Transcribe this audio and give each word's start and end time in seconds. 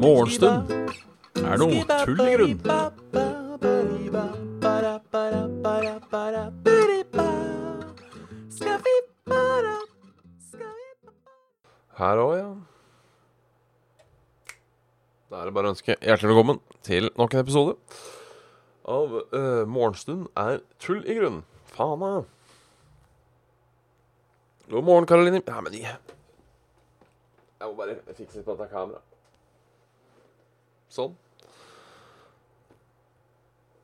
Morgenstund 0.00 0.72
er 1.38 1.60
noe 1.60 1.84
tull 2.02 2.22
i 2.24 2.32
grunn. 2.34 2.56
Her 12.00 12.24
òg, 12.24 12.34
ja. 12.40 12.50
Da 15.30 15.36
er 15.36 15.46
det 15.46 15.54
bare 15.54 15.70
å 15.70 15.74
ønske 15.76 15.94
hjertelig 15.94 16.32
velkommen 16.32 16.58
til 16.82 17.06
nok 17.14 17.36
en 17.36 17.44
episode 17.44 17.78
av 18.90 19.14
uh, 19.14 19.62
Morgenstund 19.70 20.26
er 20.34 20.58
tull 20.82 21.06
i 21.06 21.20
grunn. 21.20 21.44
Faen 21.70 22.02
meg. 22.02 22.39
God 24.70 24.84
morgen, 24.84 25.06
Karoline. 25.06 25.40
Ja, 25.46 25.60
men 25.60 25.72
jeg 25.74 25.82
Jeg 25.82 27.68
må 27.68 27.72
bare 27.74 27.96
fikse 28.14 28.36
litt 28.38 28.44
på 28.46 28.54
dette 28.54 28.68
kameraet. 28.70 29.02
Sånn. 30.94 31.16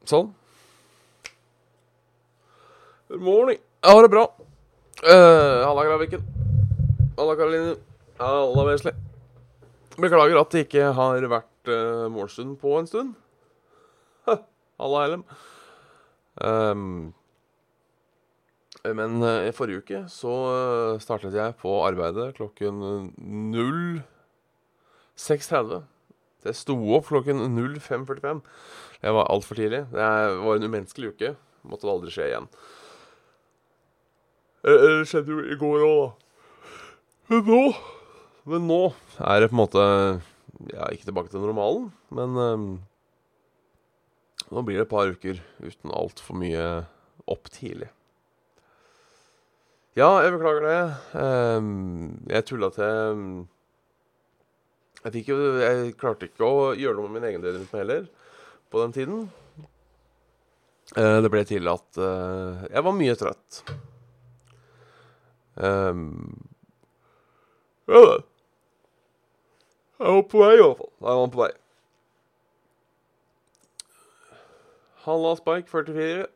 Sånn. 0.06 0.30
Good 3.10 3.26
morning. 3.26 3.58
Jeg 3.82 3.98
har 3.98 4.06
det 4.06 4.12
bra. 4.14 4.24
Uh, 5.02 5.66
Halla, 5.66 5.88
Graviken. 5.90 6.22
Halla, 7.18 7.34
Karoline. 7.34 7.76
Halla, 8.22 8.70
Wesley. 8.70 8.94
Beklager 9.98 10.38
at 10.38 10.54
det 10.54 10.66
ikke 10.68 10.94
har 10.94 11.30
vært 11.34 11.74
uh, 11.74 12.06
morgenstund 12.14 12.60
på 12.62 12.78
en 12.78 12.86
stund. 12.86 13.14
Halla, 14.78 15.02
Hellem. 15.02 15.26
Um, 16.38 17.14
men 18.94 19.16
uh, 19.24 19.48
i 19.48 19.52
forrige 19.56 19.80
uke 19.82 19.98
så 20.12 20.30
uh, 20.30 21.00
startet 21.02 21.34
jeg 21.34 21.56
på 21.58 21.70
arbeidet 21.86 22.34
klokken 22.36 22.74
06.30. 23.56 25.80
Så 26.42 26.46
jeg 26.52 26.58
sto 26.60 26.76
opp 26.94 27.06
klokken 27.10 27.38
05.45. 27.56 28.40
Det 29.02 29.12
var 29.16 29.30
altfor 29.32 29.54
tidlig. 29.58 29.82
Det 29.90 30.06
var 30.44 30.54
en 30.58 30.68
umenneskelig 30.68 31.08
uke. 31.14 31.30
Måtte 31.66 31.86
det 31.88 31.94
aldri 31.94 32.10
skje 32.14 32.28
igjen. 32.30 32.46
Eh, 34.66 34.78
Det 34.86 35.08
skjedde 35.10 35.30
jo 35.34 35.38
i 35.46 35.58
går 35.58 35.78
òg, 35.86 35.98
da. 36.00 36.08
Men 37.30 37.40
nå 37.46 37.62
Men 38.46 38.60
nå 38.70 38.82
er 39.18 39.40
det 39.42 39.48
på 39.50 39.56
en 39.56 39.64
måte 39.64 39.82
Ja, 40.70 40.84
ikke 40.94 41.08
tilbake 41.08 41.30
til 41.32 41.42
normalen, 41.42 41.88
men 42.14 42.30
um, 42.38 42.66
nå 44.48 44.62
blir 44.64 44.76
det 44.78 44.84
et 44.86 44.92
par 44.92 45.10
uker 45.10 45.36
uten 45.60 45.90
altfor 45.92 46.34
mye 46.38 46.64
opp 47.28 47.50
tidlig. 47.52 47.88
Ja, 49.96 50.10
jeg 50.20 50.34
beklager 50.34 50.60
det. 50.60 50.80
Um, 51.16 52.18
jeg 52.28 52.44
tulla 52.44 52.68
til 52.74 52.84
um, 53.16 53.48
jeg, 55.06 55.22
jo, 55.24 55.36
jeg 55.62 55.94
klarte 55.96 56.26
ikke 56.28 56.44
å 56.44 56.74
gjøre 56.76 56.98
noe 56.98 57.08
med 57.08 57.22
min 57.22 57.28
egen 57.30 57.44
rytme 57.44 57.80
heller 57.80 58.08
på 58.68 58.82
den 58.82 58.92
tiden. 58.92 59.22
Eh, 60.94 61.18
det 61.22 61.30
ble 61.32 61.42
til 61.48 61.68
at 61.70 61.98
eh, 61.98 62.64
jeg 62.72 62.84
var 62.86 62.94
mye 62.94 63.14
trøtt. 63.18 63.60
Ja 67.86 68.00
da. 68.02 68.16
Jeg 69.96 70.16
var 70.18 70.26
på 70.28 70.42
vei, 70.42 70.50
i 70.56 70.60
hvert 70.60 70.82
fall. 70.82 70.92
Jeg 71.06 71.20
var 71.20 71.30
på 71.32 71.40
vei. 71.40 71.48
Halla, 75.06 75.32
Spike 75.38 75.70
44. 75.70 76.26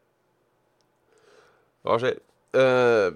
Hva 1.84 1.98
skjer? 2.00 2.16
Eh, 2.60 3.10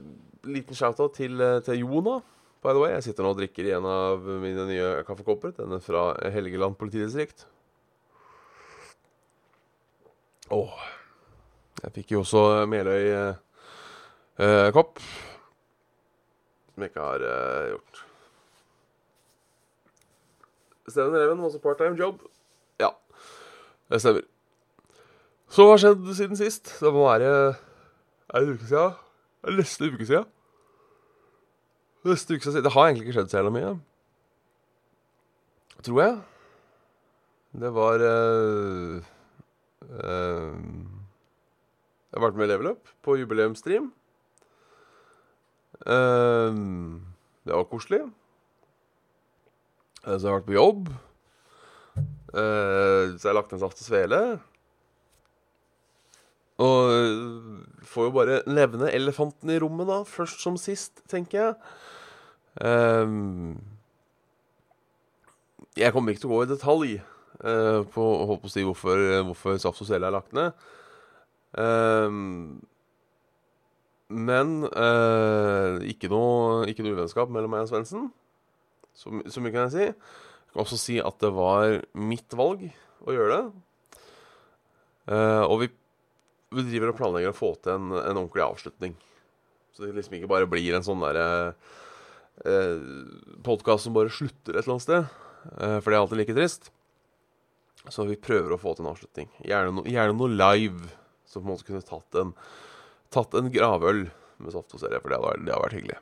liten 0.47 0.77
shout-out 0.77 1.15
til, 1.17 1.41
eh, 1.41 1.61
til 1.65 1.79
Jona, 1.81 2.21
by 2.63 2.73
the 2.73 2.81
way. 2.81 2.91
Jeg 2.97 3.03
sitter 3.09 3.23
nå 3.25 3.31
og 3.35 3.39
drikker 3.39 3.65
i 3.69 3.75
en 3.77 3.87
av 3.89 4.19
mine 4.21 4.67
nye 4.69 5.05
kaffekopper. 5.07 5.51
Denne 5.59 5.81
fra 5.81 6.15
Helgeland 6.31 6.77
politidistrikt. 6.81 7.47
Åh. 10.53 10.75
Jeg 11.83 11.93
fikk 11.93 12.13
jo 12.15 12.21
også 12.25 12.67
Meløy-kopp. 12.71 13.35
som 16.75 16.83
jeg 16.83 16.91
ikke 16.91 17.01
har 17.07 17.23
eh, 17.23 17.71
gjort. 17.71 18.05
Steven 20.89 21.15
Reven 21.17 21.39
var 21.39 21.49
også 21.49 21.63
part-time 21.63 21.97
job. 21.99 22.23
Ja, 22.81 22.91
det 23.91 24.01
stemmer. 24.03 24.25
Så 25.49 25.65
hva 25.65 25.77
har 25.77 25.83
skjedd 25.85 26.09
siden 26.19 26.37
sist? 26.39 26.73
Det 26.81 26.91
må 26.93 27.05
være 27.07 27.31
Er 27.31 28.41
det 28.41 28.49
en 28.49 28.55
uke 28.57 28.67
siden? 28.67 28.97
Det 29.45 29.53
er 29.53 29.59
nesten 29.61 29.87
en 29.87 29.95
uke 29.95 30.07
siden. 30.09 30.27
Neste. 32.05 32.37
Det 32.37 32.73
har 32.75 32.87
egentlig 32.87 33.07
ikke 33.07 33.17
skjedd 33.17 33.31
så 33.33 33.39
jævla 33.41 33.51
mye. 33.55 33.75
Tror 35.85 36.01
jeg. 36.03 36.17
Det 37.55 37.71
var 37.73 38.03
uh, 38.03 39.05
uh, 39.89 40.57
Jeg 42.11 42.17
har 42.17 42.25
vært 42.27 42.37
med 42.41 42.49
i 42.49 42.51
Level 42.51 42.73
Up 42.75 42.91
på 43.05 43.17
jubileumsstream. 43.21 43.87
Uh, 45.85 47.01
det 47.47 47.57
var 47.57 47.69
koselig. 47.71 48.03
Så 50.05 50.19
jeg 50.19 50.29
har 50.29 50.41
vært 50.41 50.51
på 50.51 50.59
jobb. 50.59 50.91
Uh, 52.35 53.15
så 53.15 53.23
jeg 53.23 53.31
har 53.31 53.39
lagt 53.39 53.55
en 53.57 53.63
saft 53.65 53.81
og 53.81 53.89
svele. 53.89 54.21
Og 56.65 56.93
får 57.89 58.11
jo 58.11 58.13
bare 58.15 58.43
nevne 58.47 58.93
elefanten 58.93 59.51
i 59.51 59.59
rommet, 59.63 59.89
da. 59.89 60.03
Først 60.07 60.45
som 60.45 60.61
sist, 60.61 61.01
tenker 61.11 61.41
jeg. 61.41 61.57
Ehm, 62.63 63.57
jeg 65.75 65.91
kommer 65.95 66.15
ikke 66.15 66.23
til 66.23 66.31
å 66.31 66.37
gå 66.37 66.45
i 66.45 66.53
detalj 66.53 66.93
eh, 66.99 67.81
på, 67.91 68.05
holde 68.05 68.43
på 68.45 68.51
å 68.51 68.53
si 68.53 68.63
hvorfor, 68.67 69.03
hvorfor 69.31 69.59
saft 69.63 69.83
og 69.83 69.91
Sele 69.91 70.11
er 70.11 70.15
lagt 70.15 70.37
ned. 70.37 70.55
Ehm, 71.59 72.61
men 74.15 74.55
eh, 74.69 75.81
ikke 75.91 76.11
noe, 76.13 76.65
ikke 76.71 76.85
noe 76.87 76.95
uvennskap 76.99 77.33
mellom 77.33 77.55
meg 77.57 77.67
og 77.67 77.73
Svendsen. 77.73 78.11
Så, 78.95 79.11
så 79.27 79.43
mye 79.43 79.55
kan 79.55 79.67
jeg 79.67 79.75
si. 79.75 79.87
Jeg 79.91 80.53
kan 80.55 80.63
også 80.63 80.79
si 80.79 81.01
at 81.03 81.17
det 81.23 81.33
var 81.35 81.81
mitt 81.99 82.37
valg 82.39 82.69
å 83.05 83.15
gjøre 83.15 83.39
det. 83.39 83.65
Uh, 85.05 85.45
og 85.51 85.59
vi, 85.61 85.67
vi 86.55 86.63
driver 86.65 86.93
og 86.93 86.97
planlegger 86.97 87.35
å 87.35 87.37
få 87.37 87.51
til 87.61 87.75
en, 87.75 87.91
en 87.99 88.21
ordentlig 88.21 88.45
avslutning. 88.45 88.95
Så 89.75 89.85
det 89.85 89.97
liksom 89.99 90.15
ikke 90.17 90.31
bare 90.31 90.49
blir 90.49 90.77
en 90.77 90.87
sånn 90.87 91.03
derre 91.03 91.27
eh, 92.43 92.81
podkast 93.47 93.87
som 93.87 93.97
bare 93.97 94.13
slutter 94.13 94.57
et 94.57 94.65
eller 94.65 94.77
annet 94.77 94.87
sted. 94.87 95.13
Eh, 95.61 95.79
for 95.79 95.89
det 95.89 95.97
er 95.97 96.01
alltid 96.01 96.21
like 96.23 96.37
trist. 96.37 96.71
Så 97.93 98.07
vi 98.09 98.17
prøver 98.17 98.55
å 98.55 98.61
få 98.61 98.75
til 98.75 98.87
en 98.87 98.93
avslutning. 98.95 99.31
Gjerne, 99.45 99.75
no, 99.77 99.85
gjerne 99.89 100.17
noe 100.17 100.33
live. 100.33 100.91
Så 101.29 101.41
på 101.41 101.47
en 101.47 101.53
måte 101.53 101.69
kunne 101.69 101.85
tatt 101.85 102.21
en, 102.21 102.33
tatt 103.13 103.37
en 103.37 103.53
gravøl 103.53 104.07
med 104.43 104.55
saft 104.55 104.75
for 104.75 104.83
det 104.89 104.99
hadde, 104.99 105.45
det 105.45 105.53
hadde 105.53 105.63
vært 105.63 105.79
hyggelig. 105.79 106.01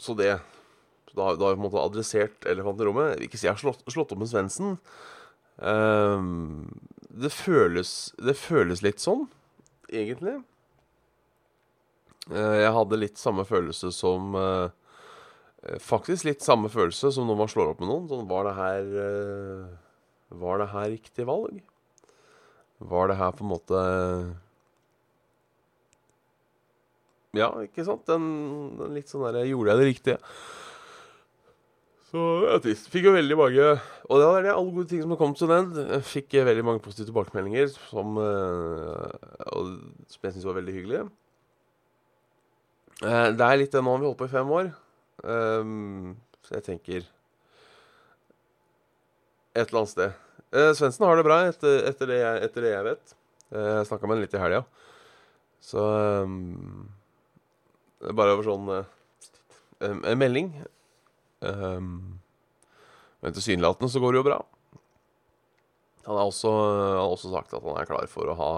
Så 0.00 0.16
det 0.18 0.32
da, 1.14 1.34
da 1.38 1.46
har 1.46 1.54
vi 1.54 1.60
på 1.60 1.62
en 1.62 1.66
måte 1.68 1.82
adressert 1.82 2.46
elefanten 2.50 2.82
i 2.82 2.88
rommet. 2.88 3.12
Jeg 3.12 3.20
vil 3.20 3.28
ikke 3.28 3.38
si 3.38 3.46
jeg 3.46 3.54
har 3.54 3.62
slått, 3.62 3.84
slått 3.92 4.14
opp 4.14 4.20
med 4.22 4.30
Svendsen. 4.30 4.72
Um, 5.62 6.72
det, 7.06 7.30
føles, 7.30 7.92
det 8.18 8.34
føles 8.38 8.82
litt 8.82 9.02
sånn, 9.02 9.28
egentlig. 9.92 10.40
Eh, 12.32 12.56
jeg 12.62 12.72
hadde 12.72 13.00
litt 13.00 13.20
samme 13.20 13.44
følelse 13.44 13.90
som 13.92 14.32
eh, 14.38 14.68
Faktisk 15.80 16.26
litt 16.28 16.44
samme 16.44 16.68
følelse 16.72 17.10
som 17.12 17.28
når 17.28 17.38
man 17.38 17.50
slår 17.52 17.70
opp 17.72 17.78
med 17.80 17.88
noen. 17.90 18.08
Sånn, 18.08 18.28
var 18.28 18.48
det 18.48 18.54
her 18.56 18.96
eh, 19.02 19.66
Var 20.40 20.62
det 20.62 20.70
her 20.72 20.90
riktig 20.94 21.28
valg? 21.28 21.60
Var 22.84 23.08
det 23.10 23.18
her 23.20 23.36
på 23.36 23.44
en 23.44 23.52
måte 23.52 23.84
Ja, 27.34 27.50
ikke 27.64 27.84
sant? 27.84 28.04
Den, 28.08 28.24
den 28.78 28.96
litt 28.96 29.12
sånn 29.12 29.24
derre 29.26 29.44
Gjorde 29.48 29.74
jeg 29.74 29.82
det 29.82 29.88
riktige? 29.90 30.18
Så 32.14 32.22
er 32.46 32.60
trist. 32.62 32.86
Fikk 32.92 33.08
jo 33.08 33.16
veldig 33.16 33.36
mange 33.36 33.68
Og 34.06 34.20
det 34.20 34.28
er 34.30 34.46
det 34.46 34.54
alle 34.54 34.72
gode 34.76 34.88
ting 34.88 35.02
som 35.02 35.12
har 35.12 35.20
kommet 35.20 35.40
til 35.40 35.50
den. 35.50 36.00
Fikk 36.08 36.38
veldig 36.46 36.64
mange 36.64 36.84
positive 36.84 37.10
tilbakemeldinger 37.10 37.68
som, 37.90 38.16
som 39.44 40.28
jeg 40.28 40.36
syns 40.36 40.46
var 40.46 40.60
veldig 40.60 40.76
hyggelige. 40.76 41.08
Eh, 43.02 43.28
det 43.34 43.46
er 43.46 43.58
litt 43.58 43.74
det 43.74 43.82
nå 43.82 43.96
vi 43.98 44.06
holdt 44.06 44.20
på 44.20 44.28
i 44.28 44.34
fem 44.34 44.50
år. 44.54 44.70
Um, 45.24 46.14
så 46.44 46.58
jeg 46.58 46.64
tenker 46.66 47.04
Et 49.54 49.62
eller 49.62 49.80
annet 49.80 49.92
sted. 49.92 50.16
Uh, 50.54 50.72
Svendsen 50.76 51.06
har 51.06 51.16
det 51.16 51.26
bra, 51.26 51.38
etter, 51.48 51.84
etter, 51.88 52.10
det, 52.10 52.18
jeg, 52.20 52.40
etter 52.48 52.66
det 52.66 52.72
jeg 52.72 52.86
vet. 52.88 53.14
Uh, 53.54 53.70
jeg 53.78 53.88
snakka 53.90 54.08
med 54.08 54.16
ham 54.16 54.24
litt 54.24 54.34
i 54.34 54.42
helga. 54.42 54.62
Så 55.64 55.84
um, 56.26 56.88
bare 58.12 58.34
over 58.34 58.46
sånn 58.46 58.70
uh, 58.70 58.82
en, 59.86 60.02
melding. 60.20 60.50
Um, 61.40 62.18
men 63.24 63.36
tilsynelatende 63.36 63.90
så 63.90 64.02
går 64.02 64.14
det 64.14 64.20
jo 64.20 64.26
bra. 64.26 64.40
Han 66.04 66.18
har 66.18 66.28
også, 66.28 66.50
også 67.00 67.30
sagt 67.32 67.54
at 67.56 67.64
han 67.64 67.78
er 67.80 67.88
klar 67.88 68.10
for 68.10 68.28
å 68.28 68.36
ha 68.38 68.52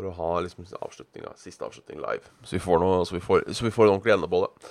For 0.00 0.08
å 0.08 0.14
ha 0.16 0.28
liksom 0.40 0.64
avslutninga, 0.80 1.34
siste 1.36 1.66
avslutning 1.66 1.98
live. 2.00 2.24
Så 2.40 2.56
vi 2.56 2.62
får, 2.64 2.78
noe, 2.80 3.02
så 3.04 3.18
vi 3.18 3.20
får, 3.20 3.42
så 3.52 3.66
vi 3.66 3.72
får 3.74 3.84
en 3.84 3.90
ordentlig 3.98 4.14
ende 4.14 4.28
på 4.32 4.38
det. 4.46 4.70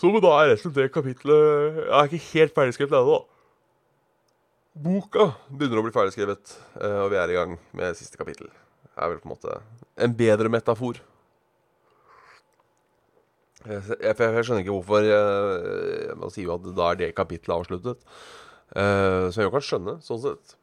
Så 0.00 0.10
da 0.18 0.32
er 0.40 0.48
resten 0.50 0.72
av 0.72 0.78
det 0.80 0.88
kapitlet 0.90 1.76
Jeg 1.78 1.92
er 1.94 2.08
ikke 2.08 2.26
helt 2.32 2.56
ferdigskrevet 2.56 2.96
ennå, 2.98 3.20
da. 3.20 3.28
Boka 4.82 5.26
begynner 5.52 5.78
å 5.78 5.84
bli 5.86 5.92
ferdigskrevet, 5.94 6.56
eh, 6.80 6.98
og 7.04 7.12
vi 7.12 7.20
er 7.20 7.30
i 7.30 7.36
gang 7.36 7.54
med 7.78 7.94
siste 8.00 8.18
kapittel. 8.18 8.50
Det 8.82 8.96
er 8.96 9.12
vel 9.12 9.20
på 9.22 9.28
en 9.28 9.34
måte 9.36 9.60
en 10.02 10.16
bedre 10.18 10.50
metafor. 10.50 10.98
Jeg, 13.62 13.84
jeg, 14.00 14.16
jeg 14.18 14.48
skjønner 14.48 14.64
ikke 14.64 14.74
hvorfor 14.74 15.06
jeg, 15.06 16.16
Man 16.18 16.34
sier 16.34 16.50
at 16.56 16.66
da 16.74 16.88
er 16.88 16.98
det 16.98 17.12
kapittelet 17.14 17.60
avsluttet. 17.60 18.02
Uh, 18.74 19.30
så 19.30 19.44
jeg 19.44 19.54
kan 19.54 19.68
skjønne, 19.68 19.96
sånn 20.02 20.24
sett. 20.24 20.56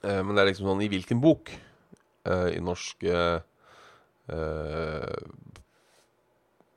Uh, 0.00 0.20
men 0.24 0.32
det 0.32 0.42
er 0.42 0.50
liksom 0.50 0.70
sånn 0.70 0.84
I 0.84 0.88
hvilken 0.92 1.20
bok? 1.20 1.52
Uh, 2.28 2.48
I 2.54 2.60
norsk 2.64 3.04
uh, 3.10 3.40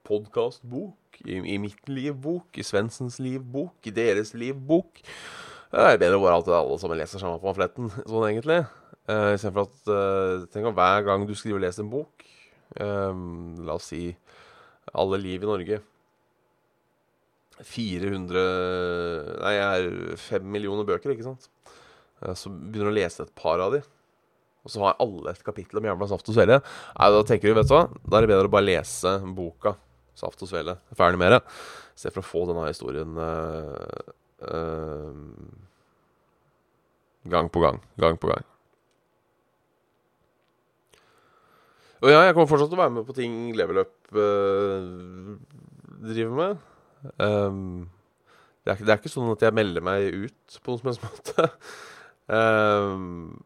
podkastbok? 0.08 1.22
I, 1.24 1.40
I 1.54 1.58
mitt 1.62 1.88
livbok? 1.88 2.50
I 2.60 2.66
Svendsens 2.68 3.20
livbok? 3.24 3.78
I 3.88 3.94
deres 3.96 4.34
liv-bok 4.36 5.04
Det 5.04 5.86
er 5.88 6.02
bedre 6.02 6.20
bare 6.20 6.40
at 6.42 6.50
alle 6.58 6.80
sammen 6.82 7.00
leser 7.00 7.22
samme 7.22 7.40
pamfletten, 7.44 7.92
sånn 8.10 8.28
egentlig. 8.28 8.64
Uh, 9.08 9.34
Istedenfor 9.36 9.70
at 9.70 9.92
uh, 9.92 10.46
Tenk 10.52 10.72
om 10.72 10.78
hver 10.78 11.08
gang 11.08 11.28
du 11.28 11.36
skriver 11.36 11.62
og 11.62 11.66
leser 11.68 11.84
en 11.86 11.92
bok 11.94 12.30
La 12.74 13.76
oss 13.76 13.92
si 13.92 14.08
Alle 14.98 15.20
liv 15.22 15.44
i 15.44 15.48
Norge. 15.48 15.78
400 17.62 18.44
Nei, 19.44 19.52
jeg 19.54 19.84
er 19.86 20.18
5 20.18 20.48
millioner 20.56 20.88
bøker, 20.88 21.14
ikke 21.14 21.28
sant? 21.28 21.52
Uh, 22.24 22.34
så 22.40 22.52
begynner 22.52 22.90
du 22.90 22.94
å 22.96 22.98
lese 22.98 23.28
et 23.28 23.36
par 23.38 23.62
av 23.64 23.76
de. 23.76 23.84
Og 24.64 24.72
så 24.72 24.84
har 24.86 25.00
alle 25.04 25.34
et 25.34 25.44
kapittel 25.44 25.82
om 25.82 25.88
jævla 25.90 26.08
Saft 26.08 26.30
og 26.32 26.38
Svele. 26.38 26.62
Nei, 26.96 27.10
da 27.12 27.24
tenker 27.28 27.52
du, 27.52 27.58
vet 27.58 27.68
du 27.68 27.76
hva, 27.76 27.84
da 28.08 28.20
er 28.20 28.26
det 28.26 28.32
bedre 28.32 28.48
å 28.48 28.54
bare 28.54 28.70
lese 28.70 29.18
boka 29.36 29.76
Saft 30.18 30.46
og 30.46 30.50
Svele. 30.50 30.78
Ferdig 30.96 31.20
med 31.20 31.36
det. 31.36 31.42
Se 32.00 32.12
for 32.14 32.24
å 32.24 32.28
få 32.28 32.46
denne 32.50 32.70
historien 32.70 33.20
uh, 33.20 34.14
uh, 34.48 35.12
gang 37.34 37.52
på 37.52 37.64
gang. 37.64 37.82
Gang 38.00 38.20
på 38.22 38.32
gang. 38.32 38.48
Og 42.04 42.12
ja, 42.12 42.26
jeg 42.26 42.36
kommer 42.36 42.50
fortsatt 42.52 42.72
til 42.72 42.80
å 42.80 42.84
være 42.84 42.96
med 42.98 43.08
på 43.08 43.16
ting 43.16 43.36
Level 43.56 43.80
Up 43.86 44.16
uh, 44.16 45.36
driver 46.04 46.34
med. 46.40 46.64
Um, 47.16 47.86
det, 48.64 48.74
er 48.74 48.76
ikke, 48.76 48.88
det, 48.88 48.92
er 48.92 49.00
ikke, 49.00 49.12
sånn 49.12 49.32
at 49.32 49.44
jeg 49.44 49.56
melder 49.56 49.84
meg 49.84 50.08
ut 50.12 50.58
på 50.60 50.74
noen 50.74 50.82
som 50.84 50.90
helst 50.92 51.06
måte. 51.08 51.48
Um, 52.34 53.44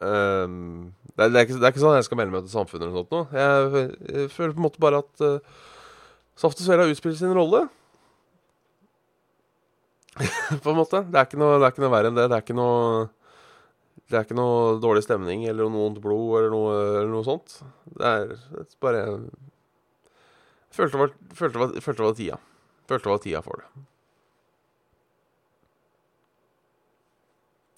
det, 0.00 1.24
er, 1.24 1.28
det, 1.28 1.36
er 1.36 1.44
ikke, 1.44 1.58
det, 1.58 1.66
er 1.66 1.74
ikke, 1.74 1.82
sånn 1.82 1.98
jeg 1.98 2.08
skal 2.08 2.20
melde 2.20 2.36
meg 2.36 2.46
til 2.46 2.54
samfunnet 2.54 2.88
eller 2.88 3.10
noe. 3.10 3.26
Jeg, 3.36 3.84
jeg, 4.08 4.32
føler 4.32 4.56
på 4.56 4.62
en 4.62 4.68
måte 4.68 4.82
bare 4.82 5.02
at 5.04 5.26
uh, 5.26 5.68
Saft 6.40 6.62
og 6.62 6.64
Svele 6.64 6.86
har 6.86 6.92
utspilt 6.92 7.18
sin 7.20 7.36
rolle. 7.36 7.66
på 10.64 10.72
en 10.72 10.78
måte. 10.78 11.02
Det 11.06 11.20
er, 11.20 11.40
noe, 11.40 11.58
det 11.58 11.66
er 11.66 11.74
ikke 11.74 11.84
noe 11.84 11.92
verre 11.92 12.10
enn 12.10 12.18
det. 12.18 12.28
Det 12.30 12.38
er 12.38 12.46
ikke 12.46 12.58
noe 12.58 13.08
det 14.10 14.18
er 14.18 14.24
ikke 14.26 14.38
noe 14.38 14.78
dårlig 14.82 15.04
stemning 15.04 15.44
eller 15.46 15.68
noe 15.70 15.84
vondt 15.84 16.00
blod 16.02 16.40
eller 16.40 16.50
noe, 16.50 16.72
eller 16.98 17.12
noe 17.12 17.26
sånt. 17.26 17.60
Det 17.94 18.08
er, 18.08 18.32
bare 18.82 19.04
Jeg 20.70 20.74
følte 20.74 20.98
det 20.98 22.02
var 22.02 22.16
tida. 22.18 22.40
Følte 22.90 23.06
det 23.06 23.12
var 23.12 23.22
tida 23.22 23.42
for 23.44 23.62
det. 23.62 23.84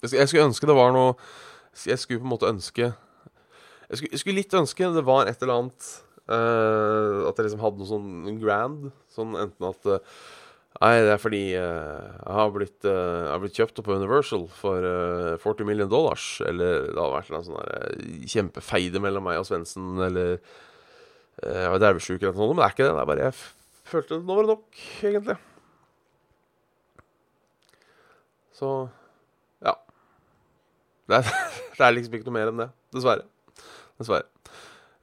Jeg 0.03 0.27
skulle 0.27 0.49
ønske 0.49 0.67
det 0.67 0.75
var 0.75 0.93
noe 0.95 1.15
Jeg 1.87 1.99
skulle 2.01 2.21
på 2.21 2.27
en 2.27 2.33
måte 2.33 2.49
ønske 2.51 2.89
Jeg 2.89 3.99
skulle, 3.99 4.11
jeg 4.11 4.21
skulle 4.21 4.39
litt 4.41 4.55
ønske 4.59 4.89
det 4.97 5.05
var 5.07 5.29
et 5.31 5.43
eller 5.43 5.61
annet 5.61 5.89
uh, 6.27 7.29
At 7.29 7.39
jeg 7.39 7.47
liksom 7.47 7.63
hadde 7.63 7.81
noe 7.81 7.89
sånn 7.89 8.39
grand. 8.41 8.89
Sånn 9.13 9.37
enten 9.39 9.69
at 9.69 9.89
uh, 9.89 10.21
Nei, 10.81 10.95
det 11.05 11.11
er 11.13 11.19
fordi 11.21 11.41
uh, 11.53 12.11
jeg, 12.17 12.33
har 12.33 12.53
blitt, 12.55 12.79
jeg 12.81 13.27
har 13.29 13.41
blitt 13.43 13.57
kjøpt 13.59 13.79
opp 13.79 13.85
på 13.87 13.97
Universal 13.99 14.47
for 14.57 14.87
uh, 14.89 15.35
40 15.39 15.67
million 15.69 15.91
dollars. 15.91 16.25
Eller 16.43 16.87
det 16.89 16.97
har 16.97 17.13
vært 17.13 17.29
en 17.29 17.45
sånn 17.45 18.25
kjempefeide 18.33 19.01
mellom 19.03 19.27
meg 19.29 19.37
og 19.37 19.45
Svendsen, 19.47 19.93
eller 20.01 20.39
jeg 21.43 21.69
var 21.75 21.81
dervesjuk 21.81 22.17
eller 22.17 22.33
noe 22.33 22.39
sånt. 22.41 22.55
Men 22.57 22.63
det 22.63 22.65
er 22.65 22.73
ikke 22.73 22.87
det. 22.87 22.95
Det 22.97 23.03
er 23.03 23.11
bare 23.11 23.27
jeg 23.27 23.37
følte 23.93 24.19
nå 24.23 24.37
var 24.37 24.47
det 24.47 24.55
nok, 24.55 24.81
egentlig. 25.11 25.37
Så. 28.57 28.73
Det 31.09 31.19
er, 31.19 31.29
det 31.77 31.85
er 31.85 31.95
liksom 31.97 32.17
ikke 32.17 32.29
noe 32.29 32.37
mer 32.37 32.51
enn 32.51 32.65
det. 32.65 32.69
Dessverre. 32.95 33.27
Dessverre. 33.99 34.29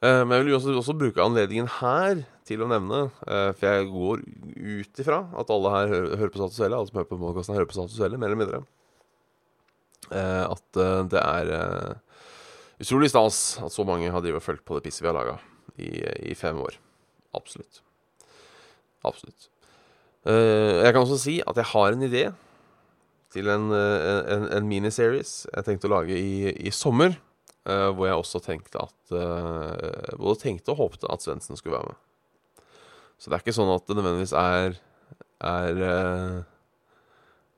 men 0.01 0.31
jeg 0.33 0.45
vil 0.47 0.55
også, 0.57 0.73
også 0.79 0.97
bruke 0.97 1.21
anledningen 1.21 1.67
her 1.79 2.23
til 2.51 2.63
å 2.63 2.69
nevne, 2.69 3.05
uh, 3.27 3.51
for 3.55 3.67
jeg 3.67 3.89
går 3.91 4.23
ut 4.23 5.01
ifra 5.03 5.21
at 5.39 5.53
alle 5.53 5.73
her 5.75 5.91
hører, 5.91 6.15
hører 6.19 6.33
på 6.33 6.41
Status 6.41 6.61
alle 6.65 6.83
som 6.89 6.99
hører 6.99 7.09
på 7.09 7.19
podkasten, 7.21 7.57
hører 7.57 7.69
på 7.69 7.77
Status 7.77 7.99
mer 8.01 8.27
eller 8.31 8.41
mindre, 8.41 8.61
uh, 10.11 10.45
at 10.49 10.81
uh, 10.81 11.03
det 11.11 11.21
er 11.21 11.53
utrolig 12.81 13.11
stas 13.13 13.59
at 13.61 13.73
så 13.73 13.85
mange 13.87 14.11
har 14.11 14.23
drevet 14.23 14.41
og 14.41 14.45
fulgt 14.45 14.65
på 14.67 14.77
det 14.77 14.87
pisset 14.87 15.05
vi 15.05 15.11
har 15.11 15.17
laga 15.17 15.37
i, 15.77 15.91
i, 16.31 16.35
fem 16.37 16.57
år. 16.61 16.79
Absolutt. 17.37 17.83
Absolutt. 19.07 19.47
jeg 20.25 20.93
kan 20.93 21.01
også 21.01 21.17
si 21.17 21.39
at 21.41 21.57
jeg 21.57 21.69
har 21.71 21.95
en 21.95 22.05
idé 22.05 22.25
til 23.31 23.47
en, 23.51 23.69
en, 23.71 24.47
en 24.51 24.67
miniseries 24.67 25.45
jeg 25.47 25.67
tenkte 25.67 25.87
å 25.87 25.93
lage 25.95 26.17
i, 26.17 26.51
i 26.51 26.71
sommer. 26.75 27.15
hvor 27.63 28.07
jeg 28.07 28.17
også 28.17 28.39
tenkte 28.41 28.81
at 28.81 29.13
Både 30.17 30.39
tenkte 30.41 30.73
og 30.73 30.79
håpte 30.79 31.07
at 31.13 31.21
Svendsen 31.23 31.59
skulle 31.59 31.77
være 31.77 31.91
med. 31.93 31.99
Så 33.21 33.29
det 33.29 33.37
er 33.37 33.43
ikke 33.43 33.53
sånn 33.53 33.69
at 33.69 33.85
det 33.85 33.95
nødvendigvis 33.99 34.33
er, 34.33 34.79
er 35.45 35.81
uh, 35.85 36.37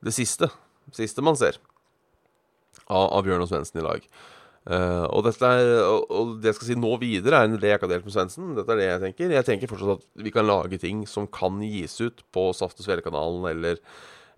det 0.04 0.12
siste, 0.12 0.50
siste 0.92 1.24
man 1.24 1.38
ser 1.40 1.56
av, 2.84 3.06
av 3.08 3.22
Bjørn 3.24 3.46
og 3.46 3.48
Svendsen 3.48 3.80
i 3.80 3.84
lag. 3.86 4.04
Uh, 4.68 5.04
og, 5.08 5.28
er, 5.32 5.62
og, 5.88 6.04
og, 6.12 6.34
det 6.40 6.50
jeg 6.50 6.58
skal 6.58 6.68
si 6.68 6.76
nå 6.76 6.90
videre, 7.00 7.40
er 7.40 7.56
idé 7.56 7.72
jeg 7.72 7.80
ikke 7.80 7.88
har 7.88 7.94
delt 7.94 8.10
med 8.10 8.16
Svendsen. 8.16 8.52
Dette 8.58 8.76
er 8.76 8.80
det 8.80 8.90
jeg 8.90 9.02
tenker. 9.06 9.32
Jeg 9.38 9.48
tenker 9.48 9.72
fortsatt 9.72 10.04
at 10.04 10.24
vi 10.26 10.34
kan 10.36 10.48
lage 10.48 10.80
ting 10.84 11.06
som 11.08 11.30
kan 11.32 11.64
gis 11.64 11.96
ut 12.04 12.20
på 12.36 12.50
Saft 12.56 12.84
og 12.84 12.88
Svele-kanalen 12.88 13.48
eller 13.54 13.80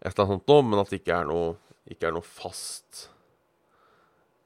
et 0.06 0.14
eller 0.14 0.22
annet 0.22 0.36
sånt 0.36 0.50
nå, 0.52 0.56
men 0.62 0.80
at 0.80 0.92
det 0.92 1.00
ikke 1.00 1.18
er 1.18 1.26
noe, 1.26 1.54
ikke 1.90 2.08
er 2.08 2.14
noe 2.14 2.26
fast 2.26 3.08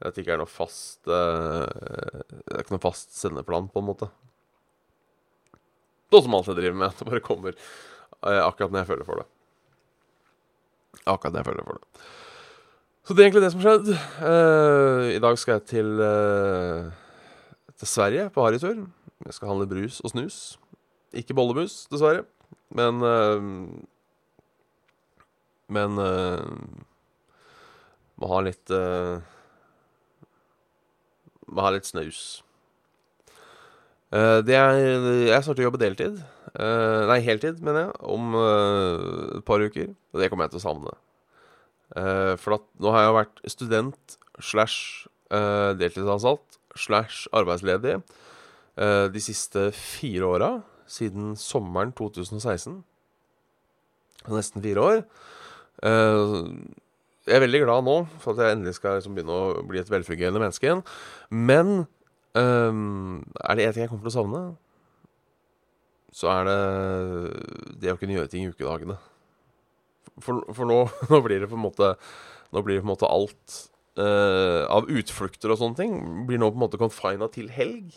At 0.01 0.17
det 0.17 0.23
ikke 0.23 0.33
er 0.37 0.41
noe 0.41 0.49
fast 0.49 1.09
uh, 1.09 1.67
Det 1.67 2.55
er 2.55 2.63
ikke 2.63 2.77
noe 2.77 2.85
fast 2.85 3.13
sendeplan, 3.17 3.69
på 3.69 3.83
en 3.83 3.89
måte. 3.91 4.09
Noe 6.11 6.25
som 6.25 6.37
jeg 6.41 6.57
driver 6.57 6.79
med. 6.81 6.89
At 6.91 7.03
det 7.03 7.09
bare 7.11 7.23
kommer 7.25 7.53
uh, 7.53 8.41
akkurat 8.47 8.73
når 8.73 8.83
jeg 8.83 8.91
føler 8.95 9.09
for 9.09 9.21
det. 9.21 9.29
Akkurat 11.05 11.35
når 11.35 11.43
jeg 11.43 11.51
føler 11.51 11.69
for 11.69 11.77
det. 11.79 12.09
Så 13.05 13.15
det 13.15 13.23
er 13.23 13.29
egentlig 13.29 13.45
det 13.45 13.53
som 13.53 13.61
har 13.61 13.77
skjedd. 13.77 13.93
Uh, 14.25 15.05
I 15.13 15.23
dag 15.23 15.39
skal 15.41 15.57
jeg 15.59 15.67
til, 15.75 15.93
uh, 16.01 17.71
til 17.77 17.93
Sverige 17.93 18.27
på 18.33 18.45
harrytur. 18.45 18.85
Jeg 19.27 19.37
skal 19.37 19.53
handle 19.53 19.69
brus 19.69 20.01
og 20.01 20.15
snus. 20.15 20.41
Ikke 21.17 21.37
bollemus, 21.37 21.83
dessverre. 21.93 22.25
Men 22.73 23.03
uh, 25.71 25.75
Men 25.75 25.97
må 28.21 28.29
ha 28.35 28.41
litt 28.45 28.69
Må 31.51 31.65
ha 31.65 31.71
litt 31.75 31.89
snaus. 31.89 32.43
Uh, 34.11 34.43
det 34.43 34.57
er, 34.59 34.81
jeg 35.31 35.45
starter 35.45 35.63
å 35.63 35.69
jobbe 35.69 35.81
deltid. 35.81 36.19
Uh, 36.51 37.07
nei, 37.07 37.21
heltid, 37.23 37.61
mener 37.63 37.87
jeg. 37.87 37.93
Om 38.11 38.35
uh, 38.35 39.39
et 39.39 39.47
par 39.47 39.63
uker. 39.63 39.93
Og 40.11 40.23
det 40.23 40.31
kommer 40.31 40.49
jeg 40.49 40.57
til 40.57 40.63
å 40.63 40.67
savne. 40.67 40.97
for 42.39 42.55
at, 42.55 42.67
nå 42.79 42.91
har 42.95 43.03
jeg 43.03 43.15
vært 43.17 43.41
student 43.51 44.13
slash 44.39 45.09
deltidsansatt 45.79 46.59
slash 46.79 47.27
arbeidsledig 47.35 47.97
de 49.15 49.23
siste 49.23 49.73
fire 49.75 50.29
åra. 50.29 50.51
Siden 50.87 51.35
sommeren 51.39 51.91
2016. 51.99 52.79
Nesten 54.31 54.63
fire 54.63 54.87
år. 54.87 55.03
Jeg 55.81 57.37
er 57.37 57.45
veldig 57.45 57.63
glad 57.63 57.87
nå 57.87 57.97
for 58.21 58.35
at 58.35 58.45
jeg 58.45 58.57
endelig 58.59 58.75
skal 58.77 58.99
liksom 58.99 59.15
begynne 59.17 59.33
å 59.33 59.65
bli 59.65 59.81
et 59.81 59.91
velfungerende 59.93 60.43
menneske 60.43 60.69
igjen. 60.69 60.85
Men 61.31 61.87
Um, 62.35 63.25
er 63.43 63.59
det 63.59 63.65
én 63.67 63.73
ting 63.75 63.83
jeg 63.83 63.91
kommer 63.91 64.07
til 64.07 64.13
å 64.13 64.19
savne, 64.21 64.41
så 66.15 66.29
er 66.31 66.47
det 66.47 66.59
det 67.83 67.91
å 67.91 67.97
kunne 67.99 68.15
gjøre 68.15 68.31
ting 68.31 68.45
i 68.47 68.53
ukedagene. 68.53 68.95
For, 70.23 70.45
for 70.55 70.69
nå, 70.69 70.85
nå, 71.11 71.21
blir 71.27 71.43
det 71.43 71.49
på 71.51 71.59
en 71.59 71.65
måte 71.65 71.95
Nå 72.51 72.65
blir 72.67 72.77
det 72.77 72.83
på 72.83 72.89
en 72.89 72.91
måte 72.91 73.07
alt 73.07 73.57
uh, 74.01 74.67
av 74.75 74.89
utflukter 74.91 75.53
og 75.53 75.61
sånne 75.61 75.79
ting 75.79 75.93
blir 76.27 76.41
nå 76.41 76.49
på 76.51 76.59
en 76.59 76.65
måte 76.65 76.81
confina 76.81 77.29
til 77.31 77.47
helg. 77.55 77.93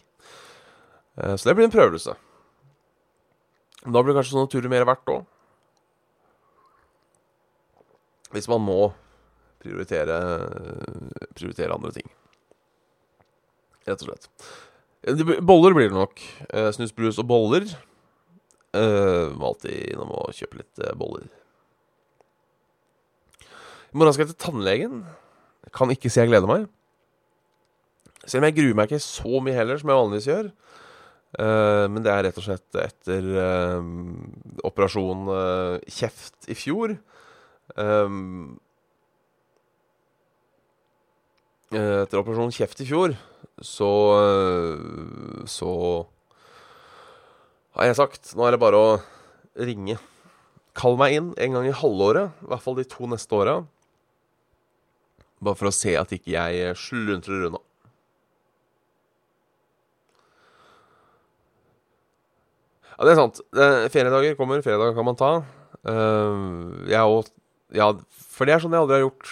Uh, 1.18 1.34
så 1.34 1.50
det 1.50 1.56
blir 1.58 1.66
en 1.66 1.74
prøvelse. 1.74 2.14
Da 3.84 3.98
blir 3.98 4.12
det 4.14 4.20
kanskje 4.20 4.36
sånne 4.36 4.52
turer 4.54 4.70
mer 4.70 4.86
verdt 4.86 5.10
òg. 5.10 5.24
Hvis 8.34 8.50
man 8.50 8.64
må 8.66 8.80
prioritere, 9.64 10.18
prioritere 11.38 11.76
andre 11.76 11.94
ting. 11.96 12.10
Rett 13.88 14.04
og 14.04 14.10
slett. 14.10 14.30
Eh, 15.08 15.40
Boller 15.46 15.76
blir 15.78 15.92
det 15.92 15.98
nok. 15.98 16.24
Snusbrus 16.76 17.22
og 17.22 17.30
boller. 17.30 17.68
Uh, 18.74 19.30
Må 19.38 19.52
alltid 19.52 19.92
innom 19.94 20.10
og 20.18 20.34
kjøpe 20.34 20.64
litt 20.64 20.80
eh, 20.82 20.96
boller. 20.98 21.28
I 23.94 24.00
morgen 24.00 24.16
skal 24.16 24.26
jeg 24.26 24.32
til 24.32 24.42
tannlegen. 24.48 25.04
Jeg 25.68 25.74
kan 25.78 25.94
ikke 25.94 26.10
si 26.10 26.18
jeg 26.18 26.32
gleder 26.32 26.50
meg. 26.50 26.66
Selv 28.24 28.42
om 28.42 28.48
jeg 28.48 28.58
gruer 28.58 28.80
meg 28.80 28.90
ikke 28.90 29.04
så 29.06 29.42
mye 29.46 29.54
heller, 29.54 29.78
som 29.78 29.92
jeg 29.92 30.00
vanligvis 30.00 30.30
gjør. 30.32 30.50
Uh, 31.38 31.86
men 31.94 32.02
det 32.06 32.14
er 32.14 32.26
rett 32.26 32.40
og 32.42 32.46
slett 32.48 32.80
etter 32.82 33.30
uh, 33.38 33.86
operasjon 34.66 35.30
uh, 35.30 35.78
kjeft 35.86 36.50
i 36.50 36.58
fjor. 36.58 36.96
Um, 37.72 38.60
eh, 41.72 42.04
etter 42.04 42.20
operasjon 42.20 42.54
kjeft 42.54 42.84
i 42.84 42.88
fjor, 42.90 43.16
så 43.64 43.90
eh, 44.20 45.46
Så 45.50 45.70
har 47.74 47.90
jeg 47.90 47.98
sagt 47.98 48.34
Nå 48.38 48.46
er 48.46 48.54
det 48.54 48.62
bare 48.62 48.78
å 48.80 48.90
ringe. 49.58 49.98
Kall 50.78 50.98
meg 51.00 51.16
inn 51.18 51.32
en 51.38 51.56
gang 51.58 51.68
i 51.70 51.76
halvåret, 51.78 52.34
i 52.44 52.50
hvert 52.50 52.64
fall 52.66 52.78
de 52.78 52.86
to 52.90 53.08
neste 53.10 53.38
åra. 53.38 53.60
Bare 55.44 55.60
for 55.60 55.70
å 55.70 55.76
se 55.76 55.94
at 56.00 56.14
ikke 56.16 56.34
jeg 56.34 56.78
sluntrer 56.80 57.48
unna. 57.50 57.62
Ja, 62.94 63.06
det 63.08 63.14
er 63.14 63.20
sant. 63.20 63.42
Eh, 63.58 63.86
Feriedager 63.94 64.38
kommer, 64.38 64.62
feriedager 64.66 64.98
kan 64.98 65.08
man 65.10 65.18
ta. 65.20 65.32
Jeg 65.84 66.96
er 66.96 67.10
òg 67.10 67.28
Ja, 67.74 67.90
for 68.14 68.46
det 68.48 68.56
er 68.56 68.62
sånn 68.64 68.76
jeg 68.76 68.86
aldri 68.86 69.00
har 69.00 69.08
gjort. 69.08 69.32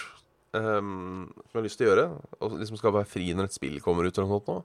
Um, 0.52 1.30
som 1.48 1.54
jeg 1.54 1.60
har 1.60 1.64
lyst 1.64 1.78
til 1.80 1.86
å 1.88 1.92
gjøre. 1.92 2.06
Og 2.42 2.56
liksom 2.60 2.80
skal 2.80 2.94
være 2.98 3.08
fri 3.08 3.30
når 3.36 3.48
et 3.48 3.56
spill 3.56 3.78
kommer 3.84 4.08
ut. 4.08 4.16
eller 4.16 4.28
noe 4.28 4.40
sånt 4.40 4.50
nå. 4.50 4.56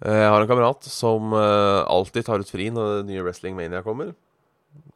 Eh, 0.00 0.20
Jeg 0.22 0.30
har 0.32 0.40
en 0.40 0.48
kamerat 0.48 0.86
som 0.88 1.34
uh, 1.34 1.82
alltid 1.90 2.24
tar 2.24 2.40
ut 2.40 2.50
fri 2.50 2.70
når 2.72 3.00
det 3.00 3.08
nye 3.10 3.24
Wrestling 3.24 3.56
Mania 3.56 3.82
kommer. 3.84 4.14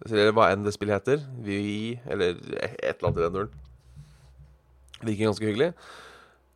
Eller 0.07 0.33
hva 0.37 0.51
enn 0.53 0.65
det 0.65 0.75
spillet 0.77 1.01
heter. 1.01 1.25
VUI, 1.45 1.99
eller 2.07 2.39
et 2.63 3.01
eller 3.01 3.09
annet 3.09 3.21
i 3.21 3.25
den 3.27 3.37
duren. 3.37 3.61
Virker 5.05 5.29
ganske 5.29 5.49
hyggelig. 5.49 5.71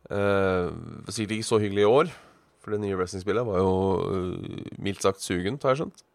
Uh, 0.09 0.71
sikkert 1.11 1.35
ikke 1.37 1.49
så 1.49 1.59
hyggelig 1.61 1.83
i 1.83 1.89
år, 1.89 2.13
for 2.63 2.73
det 2.73 2.79
nye 2.81 2.95
wrestlingspillet 2.97 3.45
var 3.45 3.59
jo 3.61 3.73
uh, 4.01 4.69
mildt 4.81 5.03
sagt 5.05 5.21
sugent, 5.21 5.61
har 5.61 5.75
jeg 5.75 5.83
skjønt. 5.83 6.05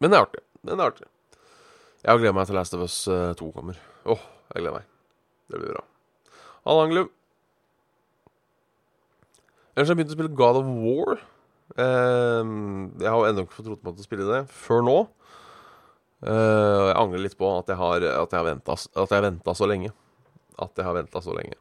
Men 0.00 0.12
det 0.12 0.16
er 0.16 0.24
artig. 0.24 0.44
Men 0.62 0.76
det 0.78 0.84
er 0.84 0.92
artig. 0.94 1.10
Jeg 2.00 2.16
gleder 2.16 2.32
meg 2.32 2.46
til 2.48 2.56
Last 2.56 2.72
of 2.76 2.80
Us 2.86 2.96
eh, 3.12 3.32
2 3.36 3.50
kommer. 3.52 3.76
Åh, 4.08 4.22
jeg 4.54 4.62
gleder 4.62 4.78
meg. 4.78 4.86
Det 5.52 5.58
blir 5.60 5.74
bra. 5.74 5.82
Halla, 6.64 6.86
Angelu. 6.86 7.02
Ellers 9.74 9.90
har 9.90 9.92
jeg 9.92 10.00
begynt 10.00 10.14
å 10.14 10.16
spille 10.16 10.38
God 10.38 10.60
of 10.62 10.70
War. 10.80 11.20
Eh, 11.76 12.52
jeg 13.04 13.12
har 13.12 13.28
ennå 13.28 13.44
ikke 13.44 13.58
fått 13.58 13.68
rotet 13.68 13.84
meg 13.84 13.98
til 13.98 14.06
å 14.06 14.08
spille 14.08 14.28
det 14.30 14.40
før 14.62 14.86
nå. 14.88 14.96
Eh, 16.24 16.76
og 16.80 16.88
jeg 16.88 16.98
angrer 17.02 17.24
litt 17.26 17.36
på 17.40 17.52
at 17.58 17.68
jeg 17.68 17.80
har, 17.80 18.08
at 18.24 18.32
jeg 18.32 18.40
har 18.40 18.48
venta, 18.48 18.80
venta 19.28 19.56
så 19.60 19.68
lenge. 19.68 19.92
At 20.56 20.80
jeg 20.80 20.88
har 20.88 20.96
venta 20.96 21.24
så 21.24 21.36
lenge. 21.36 21.60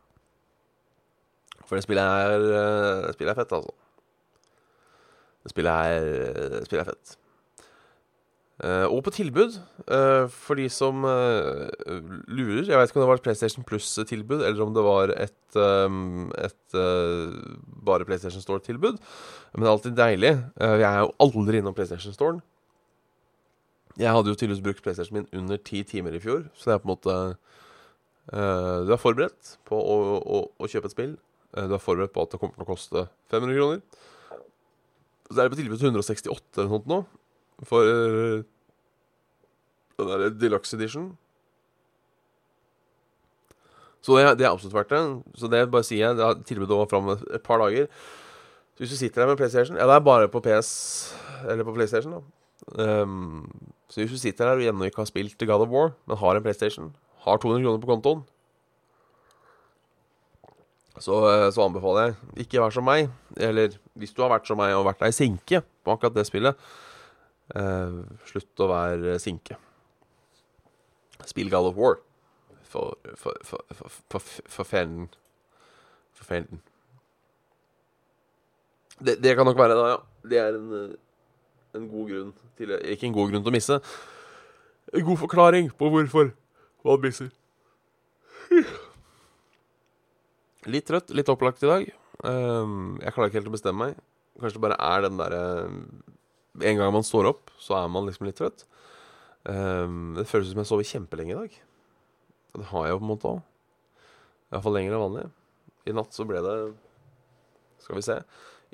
For 1.67 1.75
det 1.75 1.84
spillet 1.84 2.15
er, 2.24 2.50
eh, 2.63 3.08
det 3.10 3.15
spillet 3.19 3.36
er 3.36 3.43
fett, 3.43 3.58
altså. 3.60 3.75
Det 5.43 5.51
spillet 5.51 5.89
er, 5.91 6.13
det 6.55 6.67
spillet 6.72 6.88
er 6.88 6.93
fett. 6.96 7.19
Eh, 8.60 8.86
og 8.92 9.06
på 9.06 9.12
tilbud, 9.16 9.54
eh, 9.88 10.25
for 10.28 10.60
de 10.60 10.66
som 10.68 11.06
eh, 11.08 11.70
lurer 12.28 12.68
Jeg 12.68 12.75
vet 12.75 12.89
ikke 12.89 12.98
om 13.00 13.04
det 13.06 13.08
var 13.08 13.20
et 13.22 13.24
PlayStation 13.24 13.63
Plus-tilbud, 13.63 14.42
eller 14.44 14.63
om 14.66 14.74
det 14.75 14.84
var 14.84 15.13
et, 15.16 15.36
et 15.56 16.75
bare 17.88 18.08
PlayStation 18.08 18.44
Store-tilbud. 18.44 19.00
Men 19.54 19.63
det 19.63 19.70
er 19.70 19.72
alltid 19.72 19.96
deilig. 19.96 20.34
Jeg 20.60 20.88
er 20.89 21.00
jo 21.06 21.13
aldri 21.24 21.62
innom 21.62 21.74
PlayStation 21.78 22.13
Store. 22.13 22.42
Jeg 24.00 24.12
hadde 24.12 24.32
jo 24.32 24.36
tydeligvis 24.36 24.63
brukt 24.63 24.84
PlayStation 24.84 25.22
min 25.22 25.30
under 25.39 25.58
ti 25.58 25.82
timer 25.84 26.16
i 26.16 26.22
fjor, 26.24 26.44
så 26.56 26.70
det 26.70 26.75
er 26.75 26.84
på 26.84 26.88
en 26.88 26.94
måte 26.94 27.16
Du 28.86 28.92
er 28.94 29.01
forberedt 29.01 29.56
på 29.66 29.80
å, 29.80 29.96
å, 30.20 30.44
å 30.60 30.70
kjøpe 30.70 30.92
et 30.92 30.94
spill. 30.94 31.16
Du 31.56 31.74
er 31.74 31.82
forberedt 31.82 32.13
på 32.13 32.28
at 32.28 32.36
det 32.36 32.39
kommer 32.44 32.60
til 32.60 32.68
å 32.68 32.70
koste 32.70 33.08
500 33.32 33.58
kroner. 33.58 33.82
Så 35.30 35.39
er 35.39 35.48
det 35.48 35.56
på 35.56 35.62
tilbud 35.63 35.80
til 35.80 35.89
168 35.89 36.60
eller 36.60 36.70
noe 36.70 36.78
sånt 36.78 36.92
nå. 36.92 37.01
For 37.68 37.84
uh, 37.84 38.44
den 40.00 40.08
der 40.08 40.30
deluxe 40.30 40.78
edition. 40.78 41.12
Så 44.01 44.16
det, 44.16 44.38
det 44.39 44.48
er 44.48 44.54
absolutt 44.54 44.78
verdt 44.78 44.94
det. 44.94 45.01
Så 45.36 45.50
det 45.51 45.66
bare 45.72 45.84
sier 45.84 46.08
jeg. 46.08 46.18
Det 46.18 46.25
har 46.25 46.39
tilbudet 46.48 46.78
var 46.80 46.92
fram 46.92 47.12
et 47.18 47.44
par 47.44 47.60
dager. 47.60 47.89
Så 48.75 48.84
hvis 48.86 48.96
du 48.96 49.00
sitter 49.01 49.22
der 49.22 49.28
med 49.28 49.38
PlayStation 49.38 49.75
Ja, 49.75 49.84
det 49.84 49.96
er 49.98 50.00
bare 50.00 50.30
på 50.32 50.39
PS 50.39 50.70
Eller 51.51 51.68
på 51.68 51.74
PlayStation, 51.75 52.13
da. 52.16 52.22
Um, 52.80 53.50
så 53.89 54.00
hvis 54.00 54.12
du 54.12 54.18
sitter 54.18 54.46
der 54.46 54.56
og 54.56 54.63
ennå 54.63 54.88
ikke 54.88 55.01
har 55.01 55.10
spilt 55.10 55.39
God 55.39 55.66
of 55.66 55.72
War, 55.74 55.92
men 56.08 56.18
har 56.18 56.36
en 56.36 56.44
PlayStation, 56.44 56.92
har 57.25 57.38
200 57.38 57.63
kroner 57.66 57.82
på 57.82 57.89
kontoen, 57.89 58.22
så, 61.00 61.16
eh, 61.32 61.51
så 61.51 61.63
anbefaler 61.63 62.06
jeg 62.06 62.46
ikke 62.46 62.62
vær 62.62 62.75
som 62.75 62.86
meg. 62.86 63.10
Eller 63.38 63.75
hvis 63.96 64.13
du 64.13 64.22
har 64.22 64.32
vært 64.34 64.48
som 64.48 64.60
meg 64.60 64.75
og 64.75 64.86
vært 64.86 65.01
ei 65.08 65.12
sinke 65.16 65.63
på 65.63 65.96
akkurat 65.96 66.16
det 66.16 66.28
spillet, 66.28 66.56
eh, 67.56 67.98
slutt 68.29 68.63
å 68.63 68.70
være 68.72 69.18
sinke. 69.22 69.58
Spill 71.29 71.51
God 71.51 71.72
of 71.72 71.79
War. 71.79 72.00
For 72.70 72.98
For 73.15 73.39
For 73.44 73.63
For, 73.74 74.00
for, 74.10 74.22
for 74.46 74.63
fanden. 74.70 76.62
Det, 79.00 79.15
det 79.24 79.36
kan 79.36 79.48
nok 79.48 79.58
være 79.58 79.77
det, 79.77 79.89
ja. 79.89 80.00
Det 80.29 80.39
er 80.41 80.58
en, 80.58 80.72
eh, 80.75 80.96
en 81.79 81.88
god 81.89 82.10
grunn 82.10 82.34
til 82.60 82.75
Ikke 82.84 83.08
en 83.08 83.15
god 83.15 83.32
grunn 83.32 83.44
til 83.46 83.53
å 83.53 83.56
misse. 83.56 83.79
En 84.94 85.06
god 85.06 85.22
forklaring 85.22 85.72
på 85.77 85.89
hvorfor 85.94 86.34
man 86.84 87.01
misser. 87.03 87.29
Litt 90.68 90.88
trøtt, 90.89 91.12
litt 91.15 91.29
opplagt 91.32 91.63
i 91.63 91.70
dag. 91.70 91.89
Um, 92.20 92.98
jeg 93.00 93.13
klarer 93.15 93.29
ikke 93.29 93.39
helt 93.39 93.51
å 93.51 93.56
bestemme 93.56 93.86
meg. 93.86 94.00
Kanskje 94.39 94.58
det 94.58 94.63
bare 94.65 94.79
er 94.84 95.06
den 95.06 95.20
derre 95.20 95.44
En 96.58 96.79
gang 96.79 96.94
man 96.94 97.06
står 97.06 97.29
opp, 97.29 97.53
så 97.62 97.77
er 97.77 97.91
man 97.91 98.08
liksom 98.10 98.27
litt 98.27 98.39
trøtt. 98.39 98.65
Um, 99.46 100.15
det 100.18 100.27
føles 100.27 100.51
som 100.51 100.60
jeg 100.62 100.70
sover 100.70 100.88
kjempelenge 100.88 101.36
i 101.36 101.39
dag. 101.39 101.58
Og 102.53 102.62
det 102.62 102.70
har 102.72 102.86
jeg 102.86 102.96
jo 102.96 103.00
på 103.00 103.06
en 103.06 103.12
måte 103.13 103.32
òg. 103.34 103.41
Iallfall 104.50 104.75
lenger 104.75 104.96
enn 104.96 105.03
vanlig. 105.06 105.25
I 105.88 105.96
natt 105.96 106.15
så 106.15 106.25
ble 106.27 106.41
det 106.44 106.56
Skal 107.84 107.98
vi 107.98 108.06
se. 108.06 108.18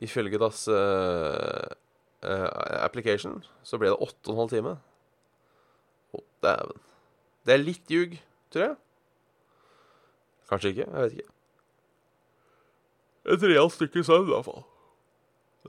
Ifølge 0.08 0.40
Das 0.42 0.66
uh, 0.72 1.68
uh, 2.26 2.50
application 2.82 3.44
så 3.64 3.80
ble 3.80 3.92
det 3.92 4.00
åtte 4.02 4.32
og 4.32 4.34
en 4.34 4.42
halv 4.44 4.56
time. 4.56 4.76
Å, 6.16 6.24
dæven. 6.44 6.84
Det 7.46 7.54
er 7.54 7.62
litt 7.62 7.92
ljug, 7.92 8.18
tror 8.52 8.66
jeg. 8.66 8.76
Kanskje 10.50 10.74
ikke. 10.74 10.88
Jeg 10.88 11.04
vet 11.04 11.18
ikke. 11.20 11.32
Et 13.36 13.44
realt 13.50 13.74
stykke 13.74 14.04
søvn, 14.06 14.28
i 14.28 14.34
hvert 14.34 14.48
fall. 14.48 14.66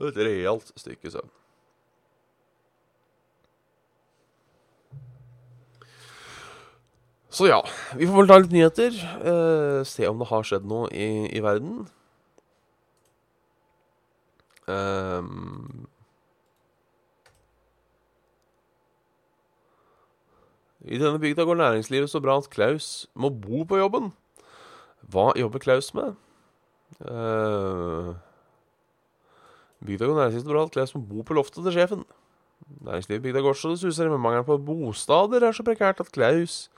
Et 0.07 0.19
realt 0.27 0.71
stykke 0.77 1.11
søvn. 1.13 1.31
Så 7.29 7.49
ja, 7.49 7.59
vi 7.99 8.07
får 8.07 8.21
vel 8.21 8.29
ta 8.29 8.37
litt 8.39 8.53
nyheter. 8.55 8.95
eh, 9.31 9.83
se 9.83 10.07
om 10.07 10.19
det 10.19 10.29
har 10.29 10.43
skjedd 10.47 10.67
noe 10.67 10.87
i, 10.95 11.27
i 11.35 11.43
verden. 11.43 11.87
Um, 14.67 15.87
I 20.87 20.99
denne 20.99 21.19
bygda 21.19 21.43
går 21.43 21.59
næringslivet 21.59 22.11
så 22.11 22.19
bra 22.23 22.37
at 22.37 22.49
Klaus 22.51 23.07
må 23.15 23.29
bo 23.29 23.63
på 23.67 23.79
jobben. 23.79 24.13
Hva 25.11 25.31
jobber 25.39 25.59
Klaus 25.63 25.93
med? 25.95 26.15
Uh, 27.03 28.15
bygda 29.83 30.07
går 30.07 30.19
næringslivet 30.19 30.47
så 30.47 30.53
bra 30.53 30.63
at 30.63 30.71
Klaus 30.75 30.95
må 30.95 31.03
bo 31.03 31.27
på 31.27 31.35
loftet 31.35 31.63
til 31.63 31.75
sjefen. 31.75 32.07
Næringslivet 32.87 33.19
i 33.19 33.25
bygda 33.27 33.43
går 33.43 33.59
så 33.59 33.75
det 33.75 33.79
suser, 33.83 34.09
men 34.11 34.23
mangelen 34.23 34.47
på 34.47 34.59
bostader 34.63 35.43
er 35.43 35.55
så 35.55 35.63
prekært 35.63 35.99
at 36.03 36.11
Klaus 36.11 36.69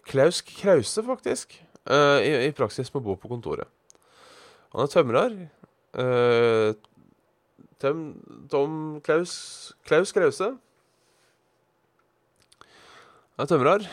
Klaus 0.00 0.40
Krause, 0.46 1.04
faktisk, 1.04 1.58
uh, 1.90 2.18
i, 2.24 2.32
i 2.48 2.54
praksis 2.56 2.92
må 2.94 3.02
bo 3.04 3.16
på 3.20 3.30
kontoret. 3.30 3.68
Han 4.72 4.86
er 4.86 4.92
tømrer. 4.92 5.34
Uh, 5.92 6.72
tøm, 7.82 8.06
Tom 8.48 8.78
Klaus 9.04 9.34
Klaus 9.84 10.14
Krause. 10.16 10.54
Han 13.36 13.44
er 13.44 13.50
tømrer. 13.50 13.84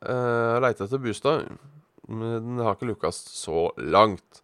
Uh, 0.00 0.54
har 0.54 0.62
leita 0.64 0.86
etter 0.86 1.02
bostad, 1.02 1.50
men 2.08 2.54
det 2.56 2.64
har 2.64 2.78
ikke 2.78 2.92
lukkast 2.92 3.34
så 3.34 3.68
langt. 3.82 4.42